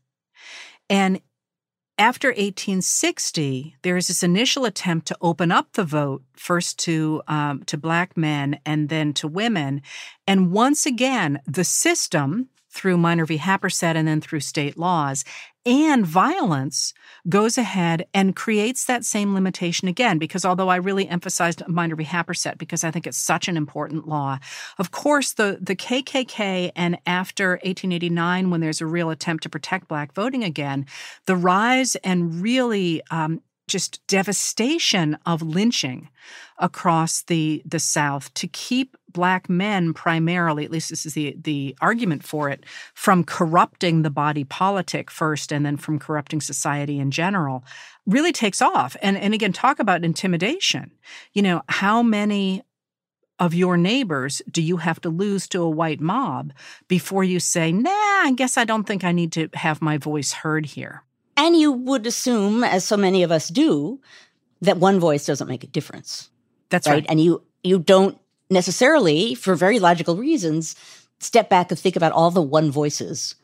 [0.91, 1.21] And
[2.03, 7.63] after 1860, there is this initial attempt to open up the vote first to um,
[7.67, 9.83] to black men and then to women,
[10.27, 13.39] and once again, the system through Minor v.
[13.39, 15.25] Happersett and then through state laws
[15.65, 16.93] and violence
[17.29, 20.19] goes ahead and creates that same limitation again.
[20.19, 22.05] Because although I really emphasized Minor v.
[22.05, 24.39] Happersett because I think it's such an important law,
[24.79, 29.89] of course, the, the KKK and after 1889, when there's a real attempt to protect
[29.89, 30.87] black voting again,
[31.27, 36.09] the rise and really um, just devastation of lynching
[36.59, 41.77] across the the South to keep black men primarily, at least this is the the
[41.81, 47.11] argument for it, from corrupting the body politic first and then from corrupting society in
[47.11, 47.65] general,
[48.07, 48.97] really takes off.
[49.03, 50.93] And and again, talk about intimidation.
[51.33, 52.63] You know, how many
[53.39, 56.53] of your neighbors do you have to lose to a white mob
[56.87, 60.33] before you say, nah, I guess I don't think I need to have my voice
[60.33, 61.03] heard here?
[61.43, 64.01] And you would assume, as so many of us do,
[64.61, 66.31] that one voice doesn't make a difference.
[66.71, 66.95] That's right.
[66.95, 67.07] right.
[67.09, 68.17] And you you don't
[68.49, 70.77] necessarily, for very logical reasons,
[71.19, 73.35] step back and think about all the one voices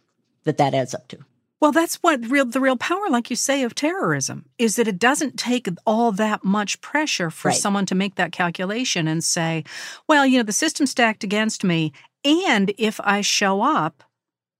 [0.45, 1.19] that that adds up to.
[1.59, 5.01] Well, that's what real the real power, like you say, of terrorism is that it
[5.01, 7.57] doesn't take all that much pressure for right.
[7.57, 9.65] someone to make that calculation and say,
[10.07, 11.93] well, you know, the system's stacked against me,
[12.25, 14.05] and if I show up,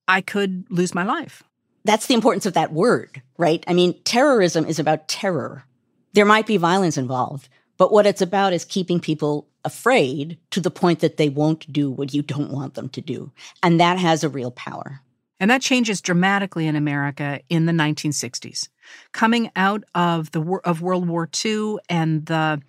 [0.09, 1.41] I could lose my life
[1.83, 3.63] that's the importance of that word, right?
[3.67, 5.65] I mean, terrorism is about terror.
[6.13, 10.71] There might be violence involved, but what it's about is keeping people afraid to the
[10.71, 13.31] point that they won't do what you don't want them to do.
[13.61, 15.01] And that has a real power.
[15.39, 18.67] And that changes dramatically in America in the 1960s.
[19.11, 22.61] Coming out of the of World War II and the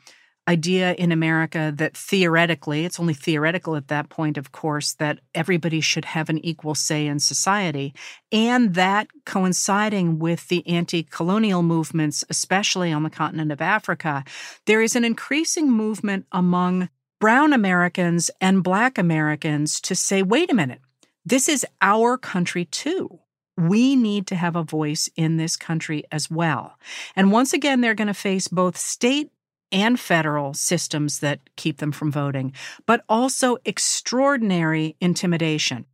[0.48, 5.80] idea in America that theoretically, it's only theoretical at that point, of course, that everybody
[5.80, 7.94] should have an equal say in society.
[8.32, 14.24] And that coinciding with the anti colonial movements, especially on the continent of Africa,
[14.66, 16.88] there is an increasing movement among
[17.20, 20.80] brown Americans and black Americans to say, wait a minute,
[21.24, 23.20] this is our country too
[23.68, 26.78] we need to have a voice in this country as well.
[27.14, 29.30] And once again, they're going to face both state
[29.72, 32.52] and federal systems that keep them from voting,
[32.86, 35.86] but also extraordinary intimidation.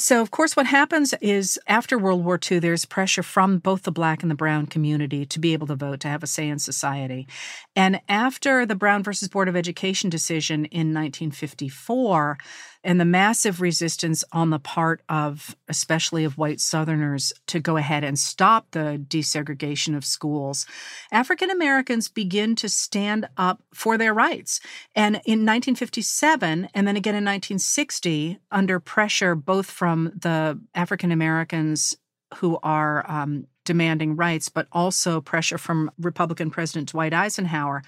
[0.00, 3.92] So, of course, what happens is after World War II, there's pressure from both the
[3.92, 6.58] black and the brown community to be able to vote, to have a say in
[6.58, 7.26] society.
[7.76, 12.38] And after the Brown versus Board of Education decision in 1954,
[12.82, 18.04] and the massive resistance on the part of, especially of white Southerners, to go ahead
[18.04, 20.66] and stop the desegregation of schools,
[21.12, 24.60] African Americans begin to stand up for their rights.
[24.94, 31.96] And in 1957, and then again in 1960, under pressure both from the African Americans
[32.36, 37.82] who are um, demanding rights, but also pressure from Republican President Dwight Eisenhower,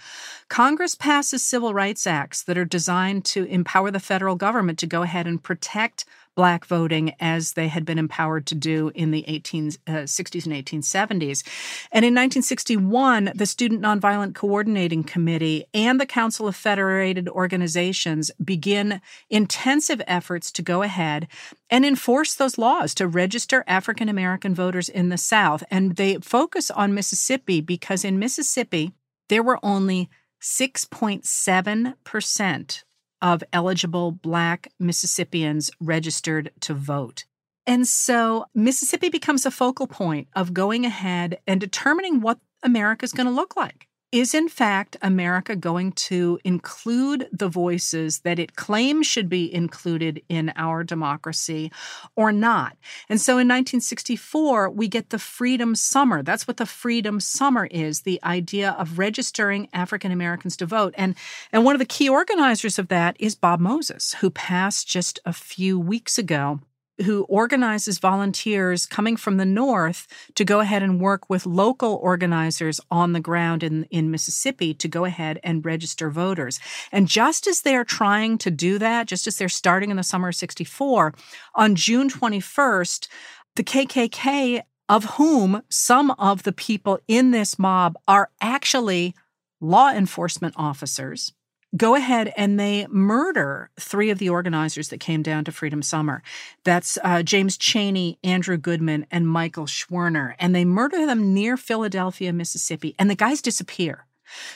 [0.48, 5.02] Congress passes civil rights acts that are designed to empower the federal government to go
[5.02, 6.04] ahead and protect
[6.34, 11.46] black voting as they had been empowered to do in the 1860s uh, and 1870s.
[11.92, 19.02] And in 1961, the Student Nonviolent Coordinating Committee and the Council of Federated Organizations begin
[19.28, 21.28] intensive efforts to go ahead
[21.70, 25.62] and enforce those laws to register African American voters in the South.
[25.70, 28.92] And they focus on Mississippi because in Mississippi,
[29.28, 30.08] there were only
[30.40, 32.82] 6.7%
[33.22, 37.24] of eligible Black Mississippians registered to vote.
[37.66, 43.12] And so Mississippi becomes a focal point of going ahead and determining what America is
[43.12, 43.86] going to look like.
[44.12, 50.22] Is in fact America going to include the voices that it claims should be included
[50.28, 51.72] in our democracy
[52.14, 52.76] or not?
[53.08, 56.22] And so in 1964, we get the Freedom Summer.
[56.22, 60.94] That's what the Freedom Summer is the idea of registering African Americans to vote.
[60.98, 61.14] And,
[61.50, 65.32] and one of the key organizers of that is Bob Moses, who passed just a
[65.32, 66.60] few weeks ago
[67.04, 72.80] who organizes volunteers coming from the north to go ahead and work with local organizers
[72.90, 76.60] on the ground in, in Mississippi to go ahead and register voters.
[76.90, 80.28] And just as they're trying to do that, just as they're starting in the summer
[80.28, 81.14] of 64,
[81.54, 83.08] on June 21st,
[83.56, 89.14] the KKK, of whom some of the people in this mob are actually
[89.60, 91.32] law enforcement officers,
[91.76, 96.22] go ahead and they murder three of the organizers that came down to Freedom Summer.
[96.64, 100.34] That's uh, James Chaney, Andrew Goodman, and Michael Schwerner.
[100.38, 104.06] And they murder them near Philadelphia, Mississippi, and the guys disappear.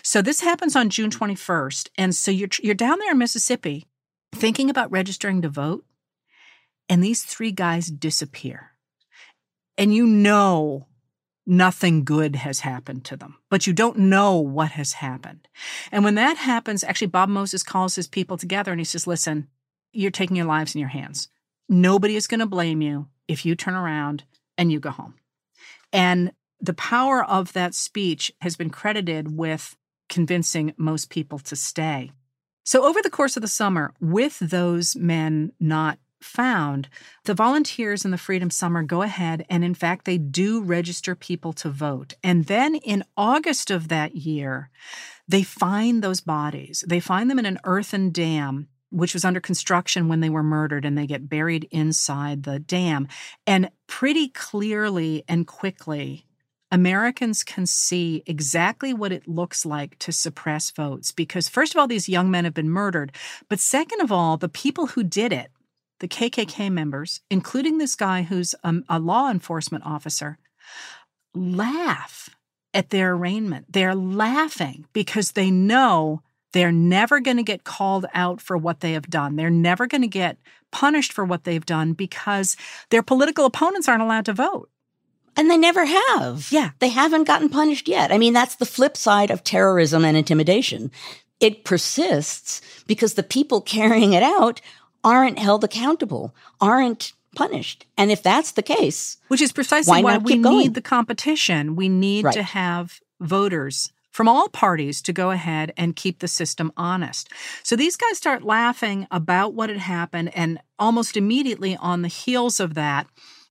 [0.03, 1.91] So this happens on June 21st.
[1.97, 3.87] And so you're, you're down there in Mississippi
[4.35, 5.85] thinking about registering to vote,
[6.89, 8.73] and these three guys disappear.
[9.79, 10.87] And you know
[11.47, 15.49] nothing good has happened to them, but you don't know what has happened.
[15.93, 19.49] And when that happens, actually, Bob Moses calls his people together and he says, Listen,
[19.93, 21.29] you're taking your lives in your hands.
[21.69, 24.25] Nobody is going to blame you if you turn around
[24.59, 25.15] and you go home.
[25.93, 29.77] And the power of that speech has been credited with
[30.09, 32.13] convincing most people to stay.
[32.65, 36.89] So, over the course of the summer, with those men not found,
[37.25, 41.53] the volunteers in the Freedom Summer go ahead and, in fact, they do register people
[41.55, 42.15] to vote.
[42.23, 44.71] And then in August of that year,
[45.29, 46.85] they find those bodies.
[46.87, 48.69] They find them in an earthen dam.
[48.91, 53.09] Which was under construction when they were murdered, and they get buried inside the dam.
[53.45, 56.25] And pretty clearly and quickly,
[56.71, 61.89] Americans can see exactly what it looks like to suppress votes because, first of all,
[61.89, 63.11] these young men have been murdered.
[63.49, 65.51] But second of all, the people who did it,
[66.01, 70.39] the KKK members, including this guy who's a, a law enforcement officer,
[71.35, 72.31] laugh
[72.75, 73.73] at their arraignment.
[73.73, 76.23] They're laughing because they know
[76.53, 79.37] they're never going to get called out for what they have done.
[79.37, 80.39] They're never going to get
[80.71, 82.57] punished for what they've done because
[82.91, 84.71] their political opponents aren't allowed to vote.
[85.37, 86.49] And they never have.
[86.51, 86.71] Yeah.
[86.79, 88.11] They haven't gotten punished yet.
[88.11, 90.91] I mean, that's the flip side of terrorism and intimidation.
[91.41, 94.61] It persists because the people carrying it out
[95.07, 97.87] aren't held accountable, aren't punished.
[97.97, 101.89] And if that's the case, which is precisely why, why we need the competition, we
[101.89, 102.35] need right.
[102.35, 107.29] to have voters from all parties to go ahead and keep the system honest.
[107.63, 112.59] So these guys start laughing about what had happened, and almost immediately on the heels
[112.59, 113.07] of that,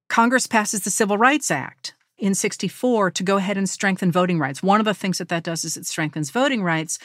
[0.09, 4.63] Congress passes the Civil Rights Act in 64 to go ahead and strengthen voting rights.
[4.63, 6.97] One of the things that that does is it strengthens voting rights.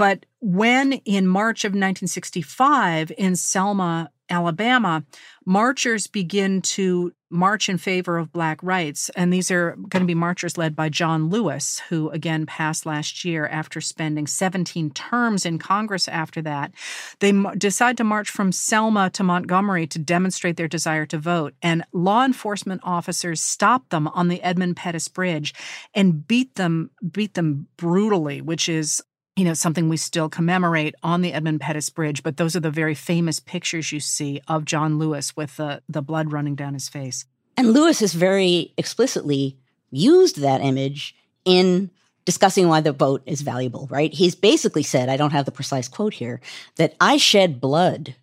[0.00, 5.04] But when in March of 1965 in Selma, Alabama,
[5.44, 9.10] marchers begin to march in favor of Black rights.
[9.10, 13.26] And these are going to be marchers led by John Lewis, who again passed last
[13.26, 16.72] year after spending 17 terms in Congress after that.
[17.18, 21.52] They decide to march from Selma to Montgomery to demonstrate their desire to vote.
[21.60, 25.52] And law enforcement officers stop them on the Edmund Pettus Bridge
[25.92, 29.02] and beat them, beat them brutally, which is
[29.36, 32.70] you know, something we still commemorate on the Edmund Pettus Bridge, but those are the
[32.70, 36.88] very famous pictures you see of John Lewis with the, the blood running down his
[36.88, 37.24] face.
[37.56, 39.56] And Lewis has very explicitly
[39.90, 41.14] used that image
[41.44, 41.90] in
[42.24, 44.12] discussing why the vote is valuable, right?
[44.12, 46.40] He's basically said, I don't have the precise quote here,
[46.76, 48.14] that I shed blood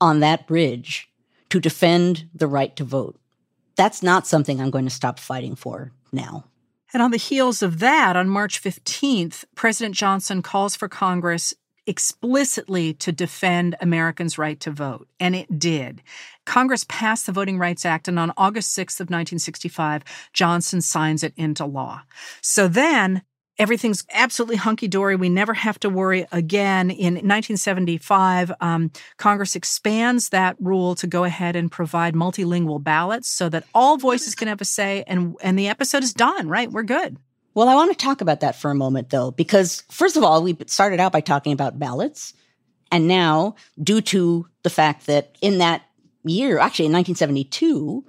[0.00, 1.08] on that bridge
[1.50, 3.18] to defend the right to vote.
[3.76, 6.44] That's not something I'm going to stop fighting for now.
[6.92, 11.52] And on the heels of that, on March 15th, President Johnson calls for Congress
[11.86, 15.08] explicitly to defend Americans' right to vote.
[15.20, 16.02] And it did.
[16.44, 21.32] Congress passed the Voting Rights Act, and on August 6th of 1965, Johnson signs it
[21.36, 22.02] into law.
[22.40, 23.22] So then
[23.58, 25.16] everything's absolutely hunky dory.
[25.16, 26.90] We never have to worry again.
[26.90, 33.48] In 1975, um, Congress expands that rule to go ahead and provide multilingual ballots so
[33.48, 36.48] that all voices can have a say, and and the episode is done.
[36.48, 37.16] Right, we're good.
[37.54, 40.42] Well, I want to talk about that for a moment, though, because first of all,
[40.42, 42.34] we started out by talking about ballots,
[42.92, 45.82] and now, due to the fact that in that
[46.24, 48.04] year, actually in 1972,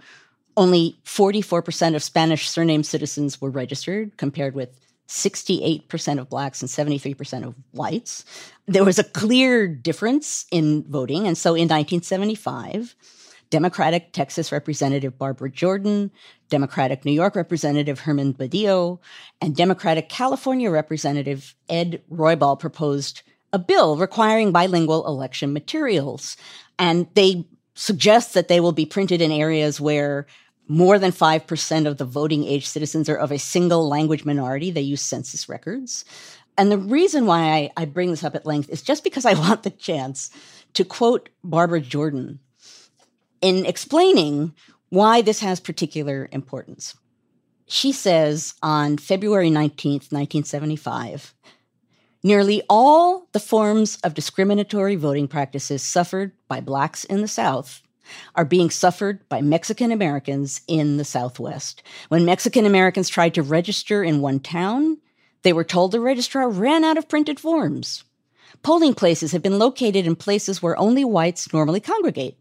[0.58, 7.46] only 44% of Spanish surname citizens were registered, compared with 68% of blacks and 73%
[7.46, 8.26] of whites.
[8.68, 11.28] There was a clear difference in voting.
[11.28, 12.96] And so in 1975,
[13.50, 16.12] Democratic Texas Representative Barbara Jordan,
[16.50, 19.00] Democratic New York Representative Herman Badillo,
[19.40, 23.22] and Democratic California Representative Ed Roybal proposed
[23.54, 26.36] a bill requiring bilingual election materials.
[26.78, 30.28] And they suggest that they will be printed in areas where
[30.68, 34.72] more than 5% of the voting age citizens are of a single language minority.
[34.72, 36.04] They use census records.
[36.58, 39.34] And the reason why I, I bring this up at length is just because I
[39.40, 40.30] want the chance
[40.74, 42.40] to quote Barbara Jordan
[43.42, 44.54] in explaining
[44.90, 46.96] why this has particular importance.
[47.68, 51.34] She says on February 19th, 1975,
[52.24, 57.82] nearly all the forms of discriminatory voting practices suffered by blacks in the South
[58.36, 61.84] are being suffered by Mexican Americans in the Southwest.
[62.10, 64.98] When Mexican Americans tried to register in one town,
[65.44, 68.04] they were told the registrar ran out of printed forms.
[68.64, 72.38] Polling places have been located in places where only whites normally congregate.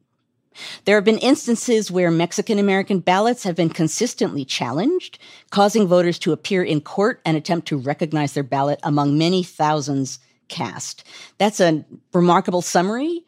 [0.84, 5.18] There have been instances where Mexican American ballots have been consistently challenged,
[5.50, 10.18] causing voters to appear in court and attempt to recognize their ballot among many thousands
[10.48, 11.04] cast.
[11.38, 13.24] That's a remarkable summary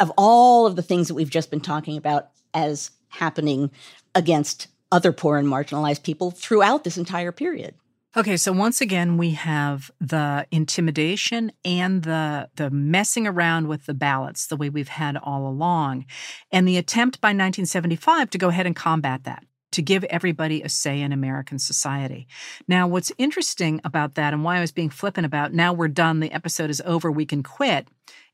[0.00, 3.70] of all of the things that we've just been talking about as happening
[4.14, 7.74] against other poor and marginalized people throughout this entire period.
[8.16, 13.92] Okay, so once again we have the intimidation and the the messing around with the
[13.92, 16.06] ballots the way we've had all along
[16.50, 20.68] and the attempt by 1975 to go ahead and combat that to give everybody a
[20.70, 22.26] say in American society.
[22.66, 26.20] Now, what's interesting about that and why I was being flippant about now we're done,
[26.20, 27.86] the episode is over, we can quit,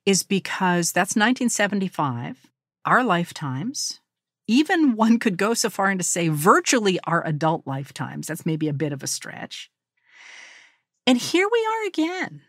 [0.05, 2.50] is because that's 1975,
[2.84, 4.00] our lifetimes,
[4.46, 8.26] even one could go so far and to say virtually our adult lifetimes.
[8.26, 9.70] That's maybe a bit of a stretch.
[11.07, 12.42] And here we are again.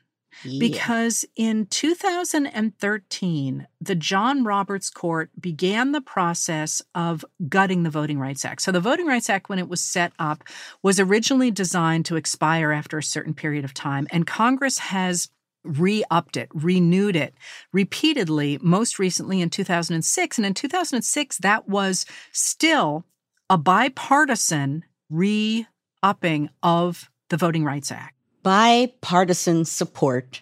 [0.44, 0.60] Yeah.
[0.60, 8.44] Because in 2013, the John Roberts Court began the process of gutting the Voting Rights
[8.44, 8.64] Act.
[8.64, 10.44] So, the Voting Rights Act, when it was set up,
[10.82, 14.08] was originally designed to expire after a certain period of time.
[14.10, 15.30] And Congress has
[15.64, 17.34] re upped it, renewed it
[17.72, 20.38] repeatedly, most recently in 2006.
[20.38, 23.06] And in 2006, that was still
[23.50, 25.68] a bipartisan re
[26.02, 28.16] upping of the Voting Rights Act.
[28.44, 30.42] Bipartisan support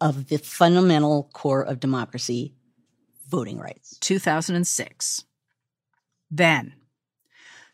[0.00, 2.54] of the fundamental core of democracy,
[3.28, 3.98] voting rights.
[4.00, 5.24] 2006.
[6.30, 6.74] Then,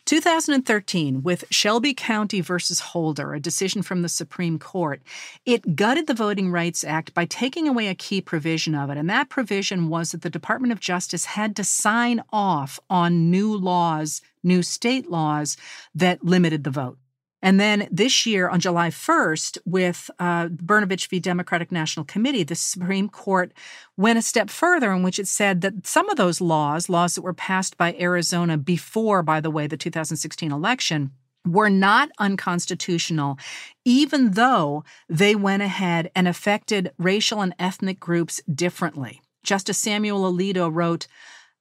[0.07, 5.03] 2013, with Shelby County versus Holder, a decision from the Supreme Court,
[5.45, 8.97] it gutted the Voting Rights Act by taking away a key provision of it.
[8.97, 13.57] And that provision was that the Department of Justice had to sign off on new
[13.57, 15.57] laws, new state laws
[15.95, 16.99] that limited the vote.
[17.47, 21.21] And then this year, on July 1st, with uh, Brnovich v.
[21.21, 23.53] Democratic National Committee, the Supreme Court
[23.97, 27.23] went a step further in which it said that some of those laws, laws that
[27.23, 31.13] were passed by Arizona before, by the way, the 2016 election,
[31.47, 33.39] were not unconstitutional,
[33.85, 39.23] even though they went ahead and affected racial and ethnic groups differently.
[39.45, 41.07] Justice Samuel Alito wrote,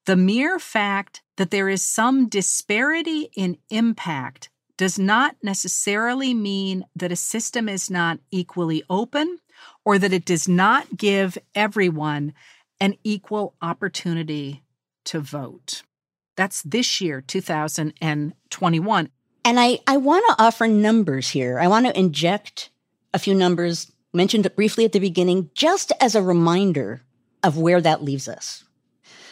[0.08, 7.12] the mere fact that there is some disparity in impact does not necessarily mean that
[7.12, 9.40] a system is not equally open
[9.84, 12.34] or that it does not give everyone
[12.80, 14.64] an equal opportunity
[15.06, 15.84] to vote.
[16.36, 19.10] That's this year, 2021.
[19.46, 21.60] And I, I want to offer numbers here.
[21.60, 22.70] I want to inject
[23.14, 27.02] a few numbers mentioned briefly at the beginning, just as a reminder
[27.44, 28.64] of where that leaves us.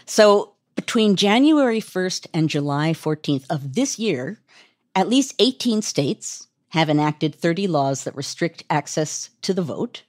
[0.05, 4.39] So between January 1st and July 14th of this year,
[4.95, 10.03] at least 18 states have enacted 30 laws that restrict access to the vote.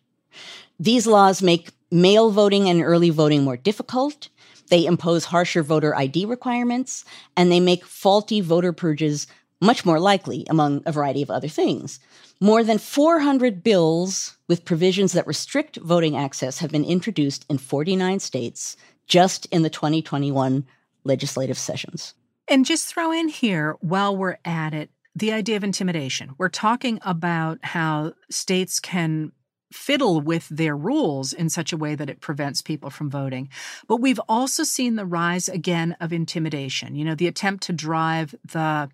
[0.79, 4.29] These laws make mail voting and early voting more difficult.
[4.71, 7.05] They impose harsher voter ID requirements,
[7.37, 9.27] and they make faulty voter purges
[9.61, 12.01] much more likely, among a variety of other things.
[12.41, 18.21] More than 400 bills with provisions that restrict voting access have been introduced in 49
[18.21, 18.77] states
[19.07, 20.67] just in the 2021
[21.05, 22.15] legislative sessions.
[22.49, 26.35] And just throw in here while we're at it the idea of intimidation.
[26.39, 29.33] We're talking about how states can
[29.73, 33.49] fiddle with their rules in such a way that it prevents people from voting.
[33.89, 36.95] But we've also seen the rise again of intimidation.
[36.95, 38.89] You know, the attempt to drive the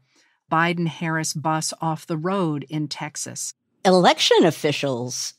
[0.50, 3.54] Biden Harris bus off the road in Texas.
[3.84, 5.34] Election officials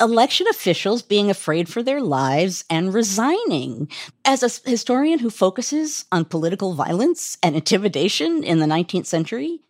[0.00, 3.90] election officials being afraid for their lives and resigning.
[4.24, 9.60] As a historian who focuses on political violence and intimidation in the 19th century,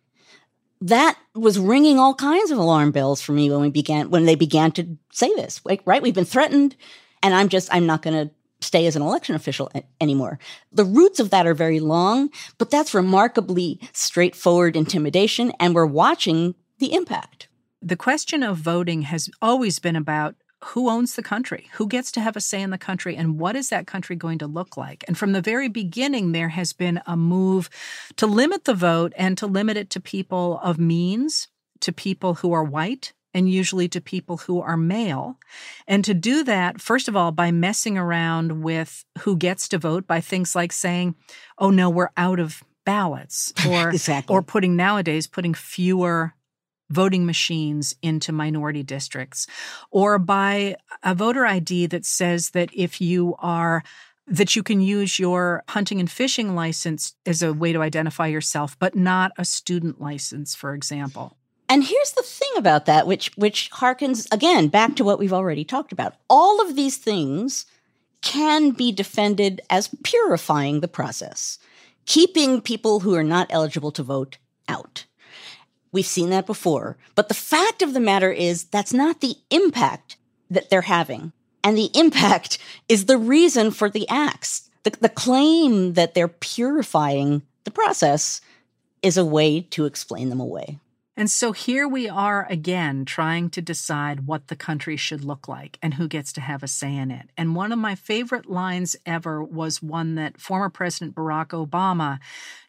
[0.81, 4.35] that was ringing all kinds of alarm bells for me when we began when they
[4.35, 5.61] began to say this.
[5.65, 6.75] Like, right, we've been threatened,
[7.23, 9.71] and I'm just I'm not going to stay as an election official
[10.01, 10.39] anymore.
[10.71, 16.55] The roots of that are very long, but that's remarkably straightforward intimidation, and we're watching
[16.79, 17.46] the impact.
[17.81, 22.21] The question of voting has always been about who owns the country, who gets to
[22.21, 25.03] have a say in the country, and what is that country going to look like.
[25.07, 27.69] And from the very beginning, there has been a move
[28.15, 31.47] to limit the vote and to limit it to people of means,
[31.81, 35.37] to people who are white, and usually to people who are male.
[35.87, 40.07] And to do that, first of all, by messing around with who gets to vote
[40.07, 41.15] by things like saying,
[41.59, 44.33] oh no, we're out of ballots, or, exactly.
[44.33, 46.33] or putting nowadays, putting fewer
[46.89, 49.47] voting machines into minority districts,
[49.91, 53.83] or by a voter ID that says that if you are
[54.29, 58.77] that you can use your hunting and fishing license as a way to identify yourself,
[58.77, 61.37] but not a student license, for example.
[61.69, 65.63] And here's the thing about that, which which harkens again back to what we've already
[65.63, 66.15] talked about.
[66.29, 67.65] All of these things
[68.21, 71.59] can be defended as purifying the process,
[72.05, 75.05] keeping people who are not eligible to vote out.
[75.97, 76.95] We've seen that before.
[77.15, 80.15] But the fact of the matter is that's not the impact
[80.47, 81.31] that they're having.
[81.63, 84.69] And the impact is the reason for the acts.
[84.83, 88.41] The, the claim that they're purifying the process
[89.01, 90.77] is a way to explain them away.
[91.19, 95.79] And so here we are again trying to decide what the country should look like
[95.81, 97.31] and who gets to have a say in it.
[97.35, 102.19] And one of my favorite lines ever was one that former President Barack Obama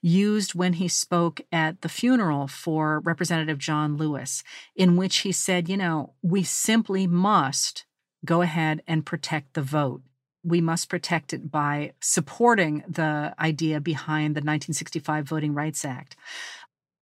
[0.00, 4.42] used when he spoke at the funeral for Representative John Lewis,
[4.74, 7.84] in which he said, You know, we simply must
[8.24, 10.00] go ahead and protect the vote
[10.44, 16.16] we must protect it by supporting the idea behind the 1965 Voting Rights Act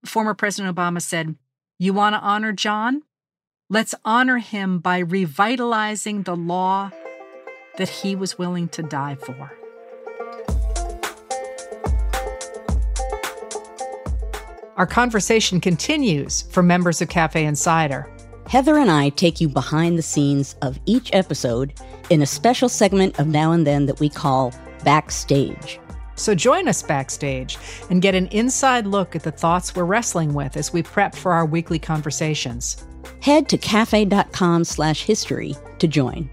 [0.06, 1.36] former President Obama said,
[1.80, 3.04] You want to honor John?
[3.70, 6.92] Let's honor him by revitalizing the law
[7.78, 9.52] that he was willing to die for.
[14.78, 18.10] Our conversation continues for members of Cafe Insider.
[18.48, 21.74] Heather and I take you behind the scenes of each episode
[22.10, 24.54] in a special segment of Now and Then that we call
[24.84, 25.80] Backstage.
[26.16, 27.58] So join us backstage
[27.90, 31.34] and get an inside look at the thoughts we're wrestling with as we prep for
[31.34, 32.86] our weekly conversations.
[33.22, 36.30] Head to cafe.com slash history to join.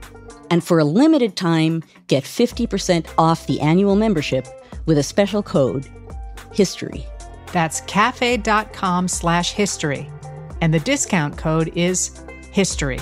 [0.50, 4.46] And for a limited time, get 50% off the annual membership
[4.86, 5.88] with a special code,
[6.52, 7.06] HISTORY.
[7.52, 10.10] That's cafe.com slash history.
[10.60, 12.22] And the discount code is
[12.52, 13.00] HISTORY.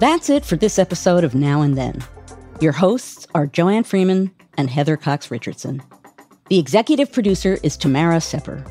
[0.00, 2.02] That's it for this episode of Now and Then.
[2.60, 5.82] Your hosts are Joanne Freeman and Heather Cox Richardson.
[6.48, 8.64] The executive producer is Tamara Sepper.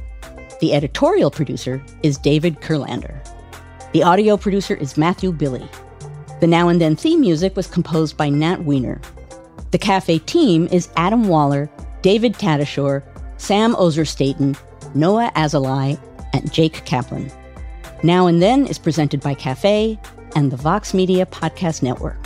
[0.61, 3.27] The editorial producer is David Kurlander.
[3.91, 5.67] The audio producer is Matthew Billy.
[6.39, 9.01] The Now and Then theme music was composed by Nat Weiner.
[9.71, 11.69] The cafe team is Adam Waller,
[12.01, 13.03] David Tatasciore,
[13.37, 14.55] Sam Ozer-Staton,
[14.95, 15.99] Noah Azulai,
[16.31, 17.29] and Jake Kaplan.
[18.01, 19.99] Now and Then is presented by Cafe
[20.37, 22.17] and the Vox Media Podcast Network.